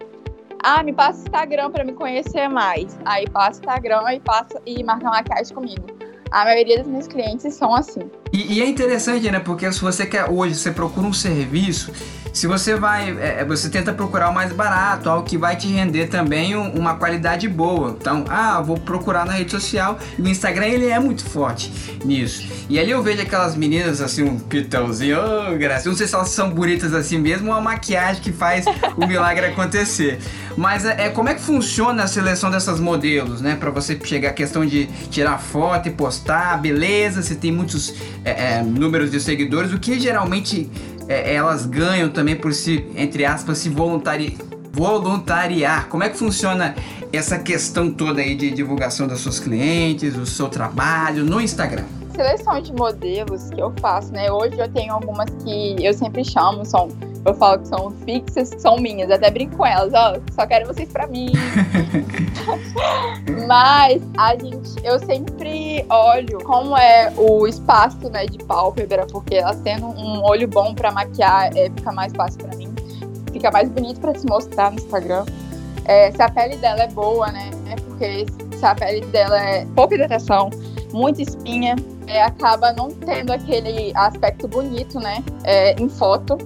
Ah, 0.63 0.81
me 0.81 0.93
passa 0.93 1.19
o 1.19 1.23
Instagram 1.23 1.69
para 1.69 1.83
me 1.83 1.93
conhecer 1.93 2.47
mais. 2.47 2.97
Aí 3.05 3.29
passa 3.29 3.59
o 3.59 3.63
Instagram 3.63 4.13
e 4.13 4.19
passa 4.19 4.61
e 4.65 4.83
marca 4.83 5.05
maquiagem 5.05 5.53
comigo. 5.53 5.85
A 6.31 6.43
maioria 6.43 6.79
dos 6.79 6.87
meus 6.87 7.07
clientes 7.07 7.53
são 7.53 7.75
assim. 7.75 8.09
E, 8.33 8.55
e, 8.55 8.61
é 8.61 8.65
interessante, 8.65 9.29
né? 9.29 9.39
Porque 9.39 9.71
se 9.71 9.79
você 9.79 10.05
quer 10.05 10.29
hoje, 10.29 10.55
você 10.55 10.71
procura 10.71 11.05
um 11.05 11.13
serviço, 11.13 11.91
se 12.35 12.47
você 12.47 12.75
vai, 12.75 13.17
é, 13.17 13.37
é, 13.39 13.45
você 13.45 13.69
tenta 13.69 13.93
procurar 13.93 14.29
o 14.29 14.33
mais 14.33 14.51
barato, 14.51 15.09
algo 15.09 15.25
que 15.25 15.37
vai 15.37 15.55
te 15.55 15.69
render 15.69 16.07
também 16.07 16.53
um, 16.53 16.69
uma 16.71 16.95
qualidade 16.95 17.47
boa. 17.47 17.95
Então, 17.97 18.25
ah, 18.27 18.61
vou 18.61 18.77
procurar 18.77 19.25
na 19.25 19.31
rede 19.31 19.51
social. 19.51 19.97
E 20.19 20.21
o 20.21 20.27
Instagram 20.27 20.65
ele 20.65 20.87
é 20.87 20.99
muito 20.99 21.23
forte 21.23 21.71
nisso. 22.03 22.45
E 22.69 22.77
ali 22.77 22.91
eu 22.91 23.01
vejo 23.01 23.21
aquelas 23.21 23.55
meninas 23.55 24.01
assim, 24.01 24.23
um 24.23 24.37
pitãozinho, 24.37 25.17
oh, 25.17 25.57
graça. 25.57 25.87
Não 25.87 25.95
sei 25.95 26.07
se 26.07 26.13
elas 26.13 26.27
são 26.27 26.49
bonitas 26.49 26.93
assim 26.93 27.17
mesmo, 27.17 27.51
ou 27.51 27.55
a 27.55 27.61
maquiagem 27.61 28.21
que 28.21 28.33
faz 28.33 28.65
o 28.97 29.07
milagre 29.07 29.45
acontecer. 29.45 30.19
Mas 30.57 30.83
é, 30.83 31.05
é, 31.05 31.09
como 31.09 31.29
é 31.29 31.35
que 31.35 31.41
funciona 31.41 32.03
a 32.03 32.07
seleção 32.07 32.51
dessas 32.51 32.81
modelos, 32.81 33.39
né? 33.39 33.55
Para 33.55 33.71
você 33.71 33.97
chegar 34.03 34.31
a 34.31 34.33
questão 34.33 34.65
de 34.65 34.87
tirar 35.09 35.37
foto 35.37 35.87
e 35.87 35.91
postar, 35.91 36.59
beleza? 36.59 37.23
Você 37.23 37.35
tem 37.35 37.51
muitos 37.51 37.93
é, 38.25 38.55
é, 38.55 38.61
números 38.61 39.09
de 39.09 39.21
seguidores, 39.21 39.71
o 39.71 39.79
que 39.79 39.97
geralmente 39.97 40.69
é, 41.07 41.33
elas 41.35 41.65
ganham 41.65 42.09
também 42.09 42.35
por 42.35 42.53
se, 42.53 42.85
entre 42.95 43.25
aspas, 43.25 43.57
se 43.57 43.69
voluntari 43.69 44.37
voluntariar. 44.71 45.87
Como 45.87 46.03
é 46.03 46.09
que 46.09 46.17
funciona 46.17 46.75
essa 47.13 47.39
questão 47.39 47.89
toda 47.89 48.21
aí 48.21 48.35
de 48.35 48.51
divulgação 48.51 49.07
das 49.07 49.19
suas 49.19 49.39
clientes, 49.39 50.17
o 50.17 50.25
seu 50.25 50.49
trabalho 50.49 51.23
no 51.23 51.39
Instagram? 51.39 51.85
Seleção 52.13 52.61
de 52.61 52.73
modelos 52.73 53.49
que 53.49 53.61
eu 53.61 53.73
faço, 53.79 54.11
né? 54.11 54.29
Hoje 54.31 54.57
eu 54.59 54.69
tenho 54.69 54.93
algumas 54.93 55.29
que 55.43 55.77
eu 55.79 55.93
sempre 55.93 56.23
chamo, 56.25 56.65
são 56.65 56.89
eu 57.25 57.33
falo 57.33 57.59
que 57.59 57.67
são 57.67 57.91
fixas, 58.05 58.53
que 58.53 58.61
são 58.61 58.77
minhas, 58.77 59.09
até 59.09 59.31
brinco 59.31 59.57
com 59.57 59.65
elas, 59.65 59.91
ó, 59.93 60.19
só 60.31 60.45
quero 60.45 60.67
vocês 60.67 60.87
pra 60.89 61.07
mim. 61.07 61.31
Mas 63.47 64.01
a 64.17 64.35
gente, 64.35 64.75
eu 64.83 64.99
sempre 64.99 65.83
olho 65.89 66.37
como 66.43 66.77
é 66.77 67.11
o 67.17 67.47
espaço, 67.47 68.09
né, 68.09 68.27
de 68.27 68.37
pálpebra, 68.45 69.07
porque 69.07 69.35
ela 69.35 69.55
tendo 69.55 69.87
um 69.87 70.23
olho 70.23 70.47
bom 70.47 70.75
pra 70.75 70.91
maquiar, 70.91 71.49
é, 71.57 71.65
fica 71.75 71.91
mais 71.91 72.13
fácil 72.13 72.39
pra 72.45 72.55
mim. 72.55 72.73
Fica 73.33 73.51
mais 73.51 73.69
bonito 73.69 73.99
pra 73.99 74.13
se 74.13 74.25
mostrar 74.27 74.71
no 74.71 74.77
Instagram. 74.77 75.25
É, 75.85 76.11
se 76.11 76.21
a 76.21 76.29
pele 76.29 76.55
dela 76.57 76.83
é 76.83 76.87
boa, 76.87 77.31
né? 77.31 77.49
É 77.69 77.75
porque 77.75 78.25
se 78.57 78.65
a 78.65 78.73
pele 78.73 79.05
dela 79.07 79.37
é 79.37 79.65
pouca 79.75 79.95
hidratação, 79.95 80.49
muita 80.93 81.21
espinha, 81.21 81.75
é, 82.07 82.21
acaba 82.21 82.71
não 82.71 82.89
tendo 82.91 83.31
aquele 83.33 83.91
aspecto 83.95 84.47
bonito, 84.47 84.99
né? 84.99 85.23
É, 85.43 85.73
em 85.73 85.89
foto 85.89 86.37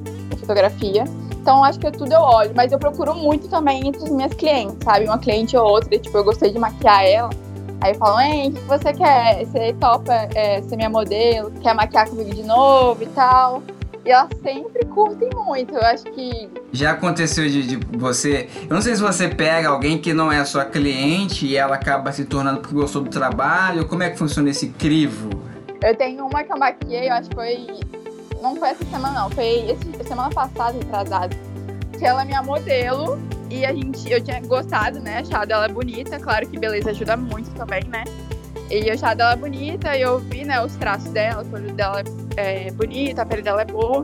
fotografia. 0.50 1.03
Então, 1.41 1.63
acho 1.63 1.79
que 1.79 1.91
tudo 1.91 2.12
eu 2.12 2.20
olho, 2.20 2.51
mas 2.56 2.72
eu 2.72 2.79
procuro 2.79 3.15
muito 3.15 3.48
também 3.48 3.88
entre 3.88 4.03
as 4.03 4.10
minhas 4.10 4.34
clientes, 4.34 4.77
sabe? 4.84 5.06
Uma 5.06 5.18
cliente 5.18 5.56
ou 5.56 5.65
outra, 5.65 5.98
tipo, 5.98 6.18
eu 6.18 6.24
gostei 6.24 6.51
de 6.51 6.60
maquiar 6.60 7.06
ela. 7.06 7.29
Aí 7.82 7.94
falam, 7.96 8.20
ei, 8.20 8.50
o 8.50 8.53
que 8.53 8.62
você 8.62 8.91
quer? 8.91 9.46
Você 9.46 9.74
topa 9.79 10.13
é, 10.36 10.62
ser 10.63 10.75
minha 10.75 10.89
modelo? 10.89 11.51
Quer 11.62 11.74
maquiar 11.74 12.10
comigo 12.10 12.34
de 12.34 12.44
novo 12.44 13.01
e 13.01 13.06
tal? 13.08 13.63
E 14.06 14.12
elas 14.12 14.29
sempre 14.44 14.86
curtem 14.88 15.29
muito. 15.34 15.74
Eu 15.74 15.82
acho 15.82 16.03
que. 16.06 16.50
Já 16.74 16.91
aconteceu 16.91 17.48
de, 17.48 17.77
de, 17.77 17.98
você. 17.98 18.50
Eu 18.63 18.74
não 18.74 18.82
sei 18.82 18.96
se 18.96 19.01
você 19.01 19.29
pega 19.29 19.70
alguém 19.70 19.98
que 19.98 20.13
não 20.13 20.29
é 20.29 20.44
sua 20.44 20.65
cliente 20.65 21.46
e 21.46 21.56
ela 21.56 21.75
acaba 21.75 22.12
se 22.12 22.25
tornando 22.25 22.60
porque 22.60 22.75
gostou 22.75 23.01
do 23.01 23.10
trabalho. 23.10 23.88
Como 23.88 24.03
é 24.03 24.10
que 24.10 24.18
funciona 24.18 24.50
esse 24.50 24.70
crivo? 24.70 25.29
Eu 25.82 25.96
tenho 25.96 26.25
uma 26.25 26.44
que 26.44 26.51
eu 26.51 26.58
maquiei, 26.58 27.08
eu 27.08 27.13
acho 27.13 27.29
que 27.29 27.36
foi 27.36 27.68
não 28.41 28.55
foi 28.55 28.69
essa 28.69 28.86
semana, 28.86 29.22
não. 29.22 29.29
Foi 29.29 29.46
esse, 29.46 30.08
semana 30.08 30.29
passada, 30.29 30.77
retrasada. 30.77 31.36
Que 31.98 32.05
ela 32.05 32.22
é 32.22 32.25
minha 32.25 32.41
modelo. 32.41 33.19
E 33.50 33.65
a 33.65 33.74
gente, 33.74 34.12
eu 34.12 34.24
tinha 34.24 34.39
gostado, 34.41 35.00
né? 35.00 35.19
Achado 35.19 35.51
ela 35.51 35.67
bonita. 35.67 36.19
Claro 36.19 36.48
que 36.48 36.58
beleza 36.58 36.91
ajuda 36.91 37.17
muito 37.17 37.50
também, 37.51 37.84
né? 37.86 38.03
E 38.69 38.88
eu 38.88 38.93
achava 38.93 39.22
ela 39.24 39.36
bonita, 39.36 39.98
e 39.98 40.01
eu 40.01 40.19
vi, 40.19 40.46
né, 40.46 40.63
os 40.63 40.75
traços 40.75 41.10
dela, 41.10 41.43
o 41.43 41.55
olho 41.55 41.74
dela 41.74 42.03
é 42.38 42.69
bonito, 42.69 43.17
a 43.17 43.25
pele 43.25 43.41
dela 43.41 43.63
é 43.63 43.65
boa. 43.65 44.03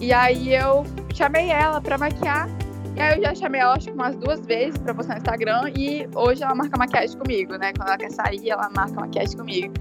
E 0.00 0.12
aí 0.12 0.54
eu 0.54 0.86
chamei 1.12 1.50
ela 1.50 1.80
pra 1.80 1.98
maquiar. 1.98 2.48
E 2.94 3.00
aí 3.00 3.16
eu 3.16 3.22
já 3.24 3.34
chamei 3.34 3.60
ela 3.60 3.74
acho 3.74 3.86
que 3.86 3.92
umas 3.92 4.14
duas 4.16 4.40
vezes 4.46 4.78
pra 4.78 4.94
postar 4.94 5.14
no 5.14 5.18
Instagram. 5.18 5.72
E 5.76 6.08
hoje 6.14 6.44
ela 6.44 6.54
marca 6.54 6.78
maquiagem 6.78 7.18
comigo, 7.18 7.56
né? 7.56 7.72
Quando 7.76 7.88
ela 7.88 7.98
quer 7.98 8.12
sair, 8.12 8.48
ela 8.48 8.70
marca 8.70 9.00
maquiagem 9.00 9.36
comigo. 9.36 9.74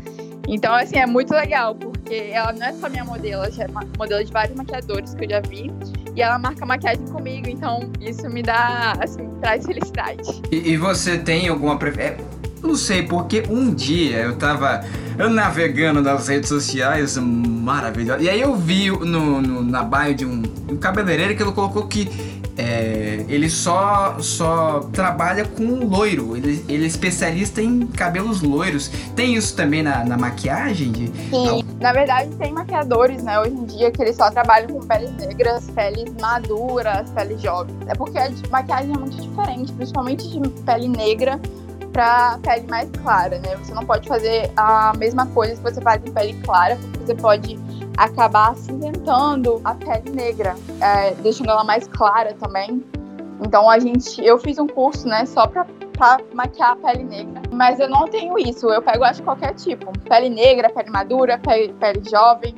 Então, 0.47 0.73
assim, 0.73 0.97
é 0.97 1.05
muito 1.05 1.31
legal, 1.33 1.75
porque 1.75 1.96
ela 2.15 2.53
não 2.53 2.65
é 2.65 2.73
só 2.73 2.89
minha 2.89 3.03
modelo, 3.03 3.43
ela 3.43 3.51
já 3.51 3.63
é 3.63 3.67
modelo 3.97 4.23
de 4.23 4.31
vários 4.31 4.55
maquiadores 4.55 5.13
que 5.13 5.25
eu 5.25 5.29
já 5.29 5.41
vi. 5.41 5.71
E 6.15 6.21
ela 6.21 6.39
marca 6.39 6.65
maquiagem 6.65 7.05
comigo, 7.07 7.47
então 7.47 7.91
isso 8.01 8.27
me 8.29 8.41
dá, 8.41 8.97
assim, 8.99 9.29
traz 9.39 9.65
felicidade. 9.65 10.41
E, 10.51 10.71
e 10.71 10.77
você 10.77 11.17
tem 11.17 11.47
alguma 11.47 11.77
preferência? 11.77 12.23
É, 12.23 12.37
não 12.65 12.75
sei, 12.75 13.03
porque 13.03 13.43
um 13.49 13.73
dia 13.73 14.17
eu 14.17 14.35
tava 14.35 14.83
eu 15.17 15.29
navegando 15.29 16.01
nas 16.01 16.27
redes 16.27 16.49
sociais, 16.49 17.17
maravilhoso. 17.17 18.23
E 18.23 18.29
aí 18.29 18.41
eu 18.41 18.55
vi 18.55 18.89
no, 18.89 19.41
no 19.41 19.63
na 19.63 19.83
bio 19.83 20.13
de 20.13 20.25
um, 20.25 20.43
um 20.69 20.77
cabeleireiro 20.77 21.35
que 21.35 21.41
ele 21.41 21.51
colocou 21.51 21.87
que 21.87 22.09
é, 22.57 23.23
ele 23.29 23.49
só, 23.49 24.17
só 24.19 24.89
trabalha 24.91 25.45
com 25.45 25.85
loiro, 25.85 26.35
ele, 26.35 26.63
ele 26.67 26.83
é 26.83 26.87
especialista 26.87 27.61
em 27.61 27.85
cabelos 27.85 28.41
loiros. 28.41 28.89
Tem 29.15 29.35
isso 29.35 29.55
também 29.55 29.83
na, 29.83 30.03
na 30.03 30.17
maquiagem? 30.17 30.91
De... 30.91 31.07
Sim, 31.07 31.63
na 31.79 31.93
verdade 31.93 32.35
tem 32.35 32.51
maquiadores, 32.51 33.21
né, 33.23 33.39
hoje 33.39 33.53
em 33.53 33.65
dia 33.65 33.91
que 33.91 34.01
eles 34.01 34.15
só 34.15 34.31
trabalham 34.31 34.67
com 34.69 34.79
peles 34.87 35.11
negras, 35.17 35.69
peles 35.71 36.11
maduras, 36.19 37.09
peles 37.11 37.41
jovens. 37.41 37.75
É 37.87 37.93
porque 37.93 38.17
a 38.17 38.29
maquiagem 38.49 38.93
é 38.93 38.97
muito 38.97 39.21
diferente, 39.21 39.71
principalmente 39.73 40.27
de 40.27 40.49
pele 40.63 40.87
negra 40.87 41.39
para 41.93 42.39
pele 42.43 42.67
mais 42.67 42.89
clara, 43.03 43.39
né? 43.39 43.55
Você 43.57 43.73
não 43.73 43.85
pode 43.85 44.07
fazer 44.07 44.51
a 44.55 44.93
mesma 44.97 45.25
coisa 45.27 45.55
que 45.55 45.61
você 45.61 45.81
faz 45.81 46.01
em 46.05 46.11
pele 46.11 46.33
clara, 46.43 46.75
porque 46.75 47.05
você 47.05 47.15
pode 47.15 47.59
acabar 47.97 48.51
acinzentando 48.51 49.61
a 49.63 49.73
pele 49.73 50.11
negra, 50.11 50.55
é, 50.81 51.13
deixando 51.15 51.49
ela 51.49 51.63
mais 51.63 51.87
clara 51.87 52.33
também. 52.35 52.83
Então 53.41 53.69
a 53.69 53.77
gente, 53.79 54.23
eu 54.23 54.37
fiz 54.39 54.57
um 54.57 54.67
curso, 54.67 55.07
né, 55.07 55.25
só 55.25 55.47
para 55.47 55.65
pra 55.97 56.19
maquiar 56.33 56.71
a 56.71 56.75
pele 56.75 57.03
negra. 57.03 57.41
Mas 57.51 57.79
eu 57.79 57.89
não 57.89 58.07
tenho 58.07 58.37
isso. 58.37 58.69
Eu 58.69 58.81
pego, 58.81 59.03
acho, 59.03 59.23
qualquer 59.23 59.53
tipo. 59.55 59.91
Pele 60.07 60.29
negra, 60.29 60.69
pele 60.69 60.89
madura, 60.89 61.37
pele, 61.39 61.73
pele 61.73 62.01
jovem. 62.09 62.55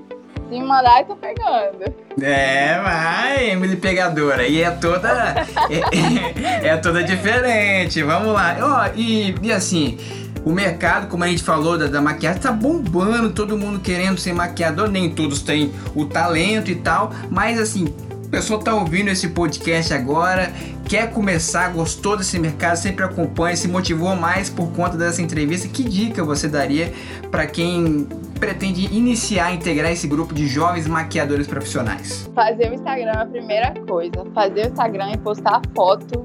Se 0.50 0.62
mandar, 0.62 1.02
eu 1.02 1.06
tô 1.06 1.16
pegando. 1.16 1.94
É, 2.22 2.82
vai, 2.82 3.52
Emily 3.52 3.76
Pegadora. 3.78 4.48
E 4.48 4.62
é 4.62 4.72
toda. 4.72 5.08
é, 5.70 6.68
é, 6.68 6.78
toda 6.78 7.04
diferente. 7.04 8.04
Vamos 8.04 8.34
lá. 8.34 8.58
Ó, 8.62 8.92
e, 8.96 9.36
e 9.42 9.52
assim. 9.52 9.98
O 10.46 10.52
mercado, 10.54 11.08
como 11.08 11.26
a 11.26 11.28
gente 11.28 11.44
falou, 11.44 11.78
da, 11.78 11.88
da 11.88 12.02
maquiagem 12.02 12.42
tá 12.42 12.52
bombando, 12.52 13.30
todo 13.32 13.58
mundo 13.58 13.78
querendo 13.80 14.18
ser 14.18 14.32
maquiador, 14.32 14.90
nem 14.90 15.10
todos 15.10 15.42
têm 15.42 15.72
o 15.94 16.06
talento 16.06 16.72
e 16.72 16.76
tal, 16.76 17.12
mas 17.30 17.60
assim, 17.60 17.94
a 18.26 18.30
pessoa 18.30 18.64
tá 18.64 18.74
ouvindo 18.74 19.10
esse 19.10 19.28
podcast 19.28 19.94
agora, 19.94 20.52
quer 20.90 21.12
começar, 21.14 21.72
gostou 21.72 22.18
desse 22.18 22.40
mercado, 22.40 22.76
sempre 22.76 23.06
acompanha, 23.06 23.56
se 23.56 23.68
motivou 23.68 24.16
mais 24.16 24.50
por 24.50 24.72
conta 24.72 24.98
dessa 24.98 25.22
entrevista, 25.22 25.68
que 25.68 25.84
dica 25.84 26.24
você 26.24 26.48
daria 26.48 26.92
para 27.30 27.46
quem 27.46 28.08
pretende 28.40 28.86
iniciar, 28.86 29.54
integrar 29.54 29.92
esse 29.92 30.08
grupo 30.08 30.34
de 30.34 30.48
jovens 30.48 30.88
maquiadores 30.88 31.46
profissionais? 31.46 32.28
Fazer 32.34 32.72
o 32.72 32.74
Instagram 32.74 33.12
é 33.12 33.22
a 33.22 33.26
primeira 33.26 33.74
coisa. 33.88 34.26
Fazer 34.34 34.66
o 34.66 34.70
Instagram 34.70 35.12
e 35.12 35.18
postar 35.18 35.62
foto, 35.76 36.24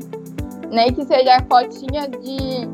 nem 0.70 0.90
que 0.94 1.04
seja 1.04 1.36
a 1.36 1.42
fotinha 1.42 2.08
de. 2.08 2.66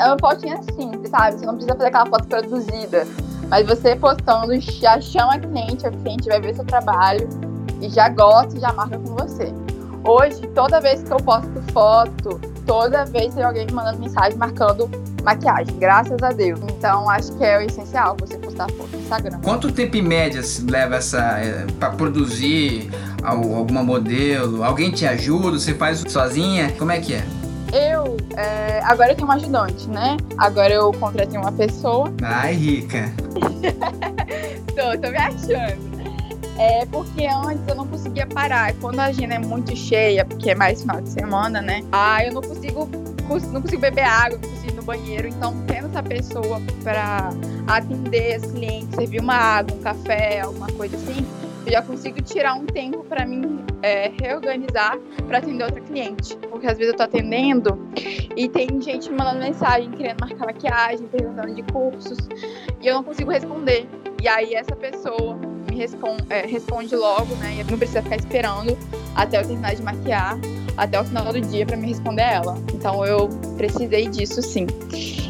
É 0.00 0.06
uma 0.06 0.16
fotinha 0.18 0.62
simples, 0.62 1.10
sabe? 1.10 1.38
Você 1.38 1.44
não 1.44 1.54
precisa 1.56 1.76
fazer 1.76 1.88
aquela 1.88 2.06
foto 2.06 2.26
produzida. 2.26 3.06
Mas 3.50 3.66
você 3.66 3.94
postando 3.94 4.58
já 4.58 4.98
chama 4.98 5.34
a 5.34 5.38
cliente, 5.38 5.86
a 5.86 5.90
cliente 5.90 6.26
vai 6.26 6.40
ver 6.40 6.54
seu 6.54 6.64
trabalho 6.64 7.28
e 7.82 7.90
já 7.90 8.08
gosta 8.08 8.56
e 8.56 8.60
já 8.60 8.72
marca 8.72 8.98
com 8.98 9.14
você. 9.14 9.52
Hoje, 10.06 10.46
toda 10.54 10.80
vez 10.82 11.02
que 11.02 11.10
eu 11.10 11.16
posto 11.16 11.62
foto, 11.72 12.38
toda 12.66 13.06
vez 13.06 13.34
tem 13.34 13.42
alguém 13.42 13.64
me 13.64 13.72
mandando 13.72 14.00
mensagem 14.00 14.36
marcando 14.36 14.90
maquiagem, 15.22 15.78
graças 15.78 16.22
a 16.22 16.30
Deus. 16.30 16.60
Então, 16.62 17.08
acho 17.08 17.32
que 17.32 17.42
é 17.42 17.58
o 17.58 17.62
essencial 17.62 18.14
você 18.20 18.36
postar 18.36 18.70
foto 18.72 18.90
no 18.92 19.00
Instagram. 19.00 19.40
Quanto 19.42 19.72
tempo 19.72 19.96
em 19.96 20.02
média 20.02 20.42
leva 20.68 20.96
essa 20.96 21.38
é, 21.38 21.64
para 21.78 21.90
produzir 21.90 22.90
alguma 23.22 23.82
modelo? 23.82 24.62
Alguém 24.62 24.90
te 24.90 25.06
ajuda? 25.06 25.58
Você 25.58 25.72
faz 25.72 26.04
sozinha? 26.06 26.70
Como 26.78 26.92
é 26.92 27.00
que 27.00 27.14
é? 27.14 27.24
Eu, 27.72 28.18
é, 28.36 28.80
agora 28.84 29.12
eu 29.12 29.16
tenho 29.16 29.26
um 29.26 29.32
ajudante, 29.32 29.88
né? 29.88 30.18
Agora 30.36 30.72
eu 30.72 30.92
contratei 30.92 31.38
uma 31.38 31.50
pessoa. 31.50 32.12
Ai, 32.22 32.52
rica. 32.52 33.10
tô, 34.68 35.00
tô 35.00 35.10
me 35.10 35.16
achando. 35.16 35.93
É 36.58 36.86
porque 36.86 37.26
antes 37.26 37.66
eu 37.66 37.74
não 37.74 37.86
conseguia 37.86 38.26
parar. 38.26 38.72
Quando 38.74 39.00
a 39.00 39.04
agenda 39.04 39.34
é 39.34 39.38
muito 39.38 39.74
cheia, 39.74 40.24
porque 40.24 40.50
é 40.50 40.54
mais 40.54 40.82
final 40.82 41.00
de 41.00 41.08
semana, 41.08 41.60
né? 41.60 41.82
Ah, 41.90 42.24
eu 42.24 42.32
não 42.32 42.42
consigo, 42.42 42.88
não 43.52 43.60
consigo 43.60 43.80
beber 43.80 44.04
água, 44.04 44.38
não 44.40 44.48
consigo 44.48 44.72
ir 44.72 44.76
no 44.76 44.82
banheiro. 44.82 45.28
Então, 45.28 45.54
tendo 45.66 45.88
essa 45.88 46.02
pessoa 46.02 46.60
para 46.84 47.30
atender 47.66 48.34
as 48.34 48.46
clientes, 48.46 48.94
servir 48.94 49.20
uma 49.20 49.34
água, 49.34 49.76
um 49.76 49.80
café, 49.80 50.40
alguma 50.42 50.68
coisa 50.68 50.96
assim, 50.96 51.26
eu 51.66 51.72
já 51.72 51.82
consigo 51.82 52.22
tirar 52.22 52.54
um 52.54 52.66
tempo 52.66 53.04
para 53.04 53.26
mim 53.26 53.64
é, 53.82 54.12
reorganizar 54.22 54.96
para 55.26 55.38
atender 55.38 55.64
outra 55.64 55.80
cliente. 55.80 56.36
Porque 56.50 56.66
às 56.68 56.78
vezes 56.78 56.92
eu 56.92 56.96
tô 56.96 57.02
atendendo 57.02 57.88
e 58.36 58.48
tem 58.48 58.80
gente 58.80 59.10
me 59.10 59.16
mandando 59.16 59.40
mensagem, 59.40 59.90
querendo 59.90 60.20
marcar 60.20 60.46
maquiagem, 60.46 61.06
perguntando 61.08 61.52
de 61.52 61.62
cursos, 61.64 62.18
e 62.80 62.86
eu 62.86 62.94
não 62.94 63.02
consigo 63.02 63.32
responder. 63.32 63.88
E 64.22 64.28
aí 64.28 64.54
essa 64.54 64.76
pessoa 64.76 65.38
me 65.74 65.80
responde, 65.80 66.24
é, 66.30 66.46
responde 66.46 66.94
logo, 66.94 67.34
né? 67.36 67.56
E 67.58 67.64
não 67.64 67.76
precisa 67.76 68.00
ficar 68.00 68.16
esperando 68.16 68.78
até 69.14 69.38
eu 69.40 69.46
terminar 69.46 69.74
de 69.74 69.82
maquiar, 69.82 70.38
até 70.76 71.00
o 71.00 71.04
final 71.04 71.32
do 71.32 71.40
dia 71.40 71.66
para 71.66 71.76
me 71.76 71.88
responder 71.88 72.22
ela. 72.22 72.56
Então 72.72 73.04
eu 73.04 73.28
precisei 73.56 74.08
disso 74.08 74.40
sim. 74.40 74.66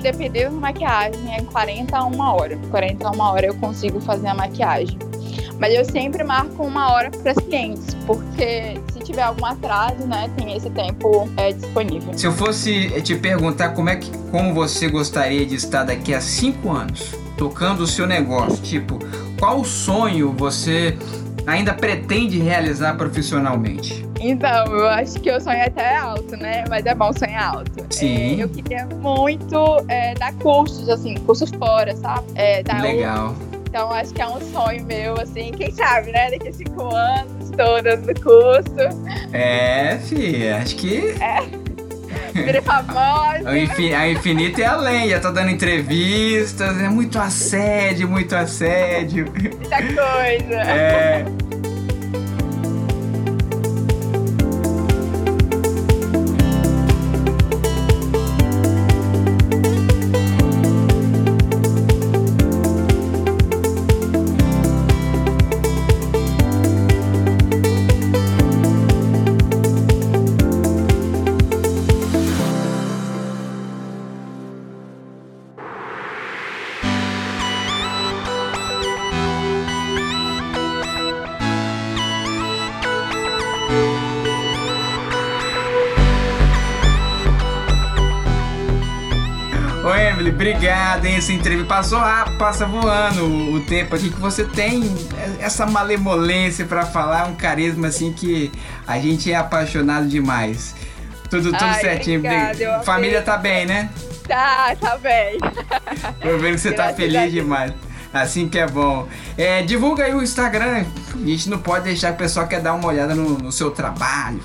Dependendo 0.02 0.54
da 0.54 0.60
maquiagem, 0.60 1.34
é 1.34 1.40
em 1.40 1.44
40 1.46 1.96
a 1.96 2.04
1 2.04 2.20
hora. 2.20 2.58
40 2.70 3.08
a 3.08 3.10
1 3.10 3.20
hora 3.20 3.46
eu 3.46 3.54
consigo 3.54 4.00
fazer 4.00 4.28
a 4.28 4.34
maquiagem. 4.34 4.98
Mas 5.58 5.72
eu 5.72 5.84
sempre 5.84 6.24
marco 6.24 6.64
uma 6.64 6.92
hora 6.92 7.10
para 7.10 7.30
as 7.30 7.38
clientes, 7.38 7.94
porque 8.06 8.74
se 8.92 8.98
tiver 9.04 9.22
algum 9.22 9.46
atraso, 9.46 10.04
né, 10.04 10.28
tem 10.36 10.54
esse 10.56 10.68
tempo 10.68 11.28
é, 11.36 11.52
disponível. 11.52 12.12
Se 12.18 12.26
eu 12.26 12.32
fosse 12.32 13.00
te 13.02 13.14
perguntar 13.14 13.70
como 13.70 13.88
é 13.88 13.96
que 13.96 14.10
como 14.30 14.52
você 14.52 14.88
gostaria 14.88 15.46
de 15.46 15.54
estar 15.54 15.84
daqui 15.84 16.12
a 16.12 16.20
cinco 16.20 16.72
anos, 16.72 17.14
tocando 17.36 17.84
o 17.84 17.86
seu 17.86 18.06
negócio, 18.06 18.62
tipo, 18.62 18.98
qual 19.38 19.64
sonho 19.64 20.32
você 20.32 20.96
ainda 21.46 21.74
pretende 21.74 22.38
realizar 22.38 22.96
profissionalmente? 22.96 24.04
Então, 24.20 24.64
eu 24.66 24.88
acho 24.88 25.20
que 25.20 25.30
o 25.30 25.40
sonho 25.40 25.58
é 25.58 25.66
até 25.66 25.96
alto, 25.96 26.36
né? 26.36 26.64
Mas 26.68 26.86
é 26.86 26.94
bom 26.94 27.12
sonhar 27.12 27.56
alto. 27.56 27.84
Sim. 27.90 28.40
É, 28.40 28.44
eu 28.44 28.48
queria 28.48 28.86
muito 28.86 29.84
é, 29.88 30.14
dar 30.14 30.32
cursos, 30.34 30.88
assim, 30.88 31.14
cursos 31.18 31.50
fora, 31.50 31.94
sabe? 31.96 32.26
É, 32.34 32.62
Legal. 32.80 33.34
Então, 33.68 33.90
acho 33.90 34.14
que 34.14 34.22
é 34.22 34.28
um 34.28 34.40
sonho 34.52 34.84
meu, 34.86 35.20
assim, 35.20 35.50
quem 35.52 35.70
sabe, 35.72 36.12
né? 36.12 36.30
Daqui 36.30 36.48
a 36.48 36.52
cinco 36.52 36.94
anos, 36.94 37.50
estou 37.50 37.82
dando 37.82 38.20
curso. 38.22 38.74
É, 39.32 39.98
filha, 39.98 40.58
acho 40.58 40.76
que. 40.76 41.08
É. 41.20 41.73
Virei 42.44 42.60
famosa. 42.60 43.48
A 43.48 44.08
infinito 44.08 44.60
é 44.60 44.66
além, 44.66 45.08
já 45.08 45.20
tá 45.20 45.30
dando 45.30 45.50
entrevistas, 45.50 46.80
é 46.80 46.88
muito 46.88 47.18
assédio, 47.18 48.08
muito 48.08 48.34
assédio. 48.34 49.32
Muita 49.32 49.76
coisa. 49.76 50.54
É. 50.62 51.24
obrigado, 90.28 91.04
hein? 91.04 91.16
Essa 91.16 91.32
entrevista 91.32 91.68
passou 91.68 91.98
rápido, 91.98 92.38
passa 92.38 92.66
voando 92.66 93.24
o, 93.52 93.60
tempo 93.60 93.94
aqui 93.94 94.10
que 94.10 94.20
você 94.20 94.44
tem 94.44 94.82
essa 95.38 95.66
malemolência 95.66 96.64
para 96.64 96.86
falar, 96.86 97.26
um 97.26 97.34
carisma 97.34 97.88
assim 97.88 98.12
que 98.12 98.50
a 98.86 98.98
gente 98.98 99.30
é 99.30 99.36
apaixonado 99.36 100.06
demais. 100.06 100.74
Tudo, 101.28 101.52
tudo 101.52 101.64
Ai, 101.64 101.80
certinho. 101.80 102.18
Obrigada, 102.20 102.82
Família 102.82 103.22
tá 103.22 103.36
bem, 103.36 103.66
né? 103.66 103.90
Tá, 104.26 104.74
tá 104.80 104.96
bem. 104.96 105.38
Tô 106.20 106.38
vendo 106.38 106.54
que 106.54 106.60
você 106.60 106.72
tá 106.72 106.92
feliz 106.94 107.32
demais. 107.32 107.72
Assim 108.12 108.48
que 108.48 108.58
é 108.58 108.66
bom. 108.66 109.08
É, 109.36 109.62
divulga 109.62 110.04
aí 110.04 110.14
o 110.14 110.22
Instagram. 110.22 110.84
A 111.14 111.26
gente 111.26 111.50
não 111.50 111.58
pode 111.58 111.84
deixar 111.84 112.08
que 112.08 112.14
o 112.14 112.18
pessoal 112.18 112.46
quer 112.46 112.60
dar 112.60 112.74
uma 112.74 112.86
olhada 112.86 113.14
no, 113.14 113.36
no 113.36 113.50
seu 113.50 113.70
trabalho. 113.70 114.40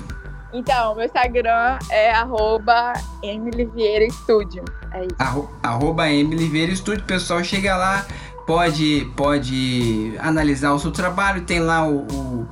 Então, 0.52 0.94
meu 0.94 1.04
Instagram 1.04 1.78
é 1.90 2.10
arroba 2.10 2.92
Emily 3.22 3.64
Vieira 3.66 4.08
Studio. 4.10 4.64
É 4.92 5.02
isso. 5.02 5.14
Arro, 5.18 5.50
arroba 5.62 6.10
Emily 6.10 6.48
Vieira 6.48 6.74
Studio. 6.74 7.04
Pessoal, 7.04 7.42
chega 7.44 7.76
lá, 7.76 8.04
pode, 8.46 9.10
pode 9.16 10.14
analisar 10.18 10.72
o 10.72 10.78
seu 10.78 10.90
trabalho. 10.90 11.42
Tem 11.42 11.60
lá 11.60 11.86
o, 11.86 12.00
o, 12.00 12.48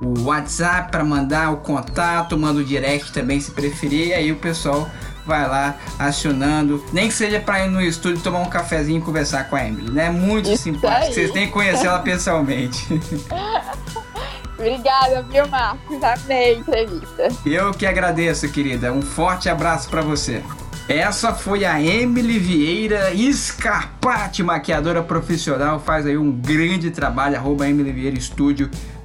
o 0.00 0.24
WhatsApp 0.24 0.90
para 0.90 1.04
mandar 1.04 1.52
o 1.52 1.56
contato, 1.58 2.38
manda 2.38 2.60
o 2.60 2.64
direct 2.64 3.12
também 3.12 3.40
se 3.40 3.50
preferir. 3.50 4.08
E 4.08 4.14
aí 4.14 4.32
o 4.32 4.36
pessoal 4.36 4.88
vai 5.24 5.48
lá 5.48 5.76
acionando, 5.98 6.84
nem 6.92 7.08
que 7.08 7.14
seja 7.14 7.40
para 7.40 7.64
ir 7.64 7.70
no 7.70 7.80
estúdio 7.80 8.20
tomar 8.22 8.40
um 8.40 8.48
cafezinho 8.48 8.98
e 8.98 9.02
conversar 9.02 9.48
com 9.48 9.56
a 9.56 9.66
Emily, 9.66 9.90
né? 9.90 10.10
Muito 10.10 10.50
Isso 10.50 10.64
simpático. 10.64 11.06
Aí. 11.06 11.14
Vocês 11.14 11.30
têm 11.30 11.46
que 11.46 11.52
conhecer 11.52 11.86
ela 11.86 11.98
pessoalmente. 12.02 12.86
Obrigada, 14.62 15.22
viu, 15.22 15.48
Marcos? 15.48 15.98
Amei 16.04 16.54
a 16.54 16.58
entrevista. 16.58 17.28
Eu 17.44 17.72
que 17.72 17.84
agradeço, 17.84 18.48
querida. 18.48 18.92
Um 18.92 19.02
forte 19.02 19.48
abraço 19.48 19.90
para 19.90 20.02
você. 20.02 20.40
Essa 20.88 21.34
foi 21.34 21.64
a 21.64 21.82
Emily 21.82 22.38
Vieira 22.38 23.12
Escarpate, 23.12 24.40
maquiadora 24.44 25.02
profissional, 25.02 25.80
faz 25.80 26.06
aí 26.06 26.16
um 26.16 26.30
grande 26.30 26.92
trabalho, 26.92 27.36
arroba 27.36 27.68
Emily 27.68 27.90
Vieira 27.90 28.16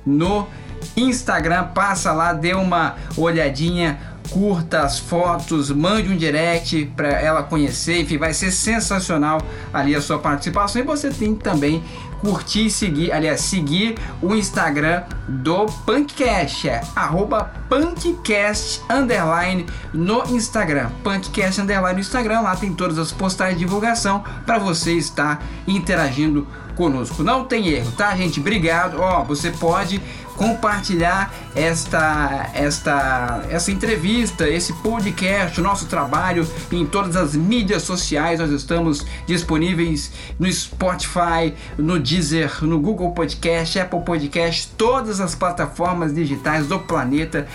no 0.06 0.48
Instagram, 0.96 1.70
passa 1.74 2.12
lá, 2.12 2.34
dê 2.34 2.54
uma 2.54 2.96
olhadinha 3.18 4.00
curta 4.30 4.82
as 4.82 5.00
fotos, 5.00 5.72
mande 5.72 6.10
um 6.10 6.18
direct 6.18 6.86
para 6.96 7.10
ela 7.10 7.44
conhecer, 7.44 8.02
enfim, 8.02 8.18
vai 8.18 8.34
ser 8.34 8.52
sensacional 8.52 9.42
ali 9.74 9.96
a 9.96 10.02
sua 10.02 10.20
participação 10.20 10.82
e 10.82 10.86
você 10.86 11.10
tem 11.10 11.36
também 11.36 11.84
curtir 12.20 12.66
e 12.66 12.72
seguir, 12.72 13.12
aliás, 13.12 13.42
seguir 13.42 13.96
o 14.22 14.36
Instagram 14.36 15.04
do 15.28 15.66
Punkcast, 15.86 16.68
é 16.68 16.82
arroba 16.96 17.52
Punkcast 17.70 18.82
underline 18.90 19.66
no 19.94 20.24
Instagram, 20.36 20.90
Punkcast 21.04 21.62
underline 21.62 21.94
no 21.94 22.00
Instagram, 22.00 22.42
lá 22.42 22.56
tem 22.56 22.74
todas 22.74 22.98
as 22.98 23.12
postagens 23.12 23.60
de 23.60 23.66
divulgação 23.66 24.24
para 24.46 24.58
você 24.58 24.94
estar 24.94 25.44
interagindo 25.68 26.48
conosco. 26.78 27.24
Não 27.24 27.44
tem 27.44 27.68
erro, 27.70 27.92
tá, 27.92 28.16
gente? 28.16 28.40
Obrigado. 28.40 29.00
Ó, 29.02 29.24
você 29.24 29.50
pode 29.50 30.00
compartilhar 30.38 31.34
esta, 31.56 32.50
esta, 32.54 33.44
essa 33.50 33.72
entrevista, 33.72 34.48
esse 34.48 34.72
podcast, 34.72 35.60
o 35.60 35.64
nosso 35.64 35.88
trabalho 35.88 36.48
em 36.72 36.86
todas 36.86 37.16
as 37.18 37.36
mídias 37.36 37.82
sociais. 37.82 38.40
Nós 38.40 38.52
estamos 38.52 39.06
disponíveis 39.26 40.12
no 40.40 40.50
Spotify, 40.50 41.54
no 41.78 42.00
Deezer, 42.00 42.64
no 42.64 42.80
Google 42.80 43.12
Podcast, 43.12 43.80
Apple 43.80 44.02
Podcast, 44.02 44.70
todas 44.78 45.20
as 45.20 45.36
plataformas 45.36 46.14
digitais 46.14 46.68
do 46.68 46.80
planeta 46.80 47.48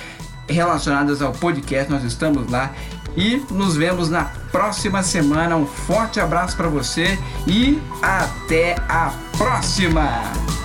relacionadas 0.48 1.22
ao 1.22 1.32
podcast. 1.32 1.90
Nós 1.90 2.02
estamos 2.02 2.50
lá 2.50 2.74
e 3.16 3.44
nos 3.50 3.76
vemos 3.76 4.10
na 4.10 4.24
próxima 4.50 5.02
semana. 5.02 5.56
Um 5.56 5.66
forte 5.66 6.20
abraço 6.20 6.56
para 6.56 6.68
você 6.68 7.18
e 7.46 7.80
até 8.02 8.76
a 8.88 9.12
próxima! 9.38 10.61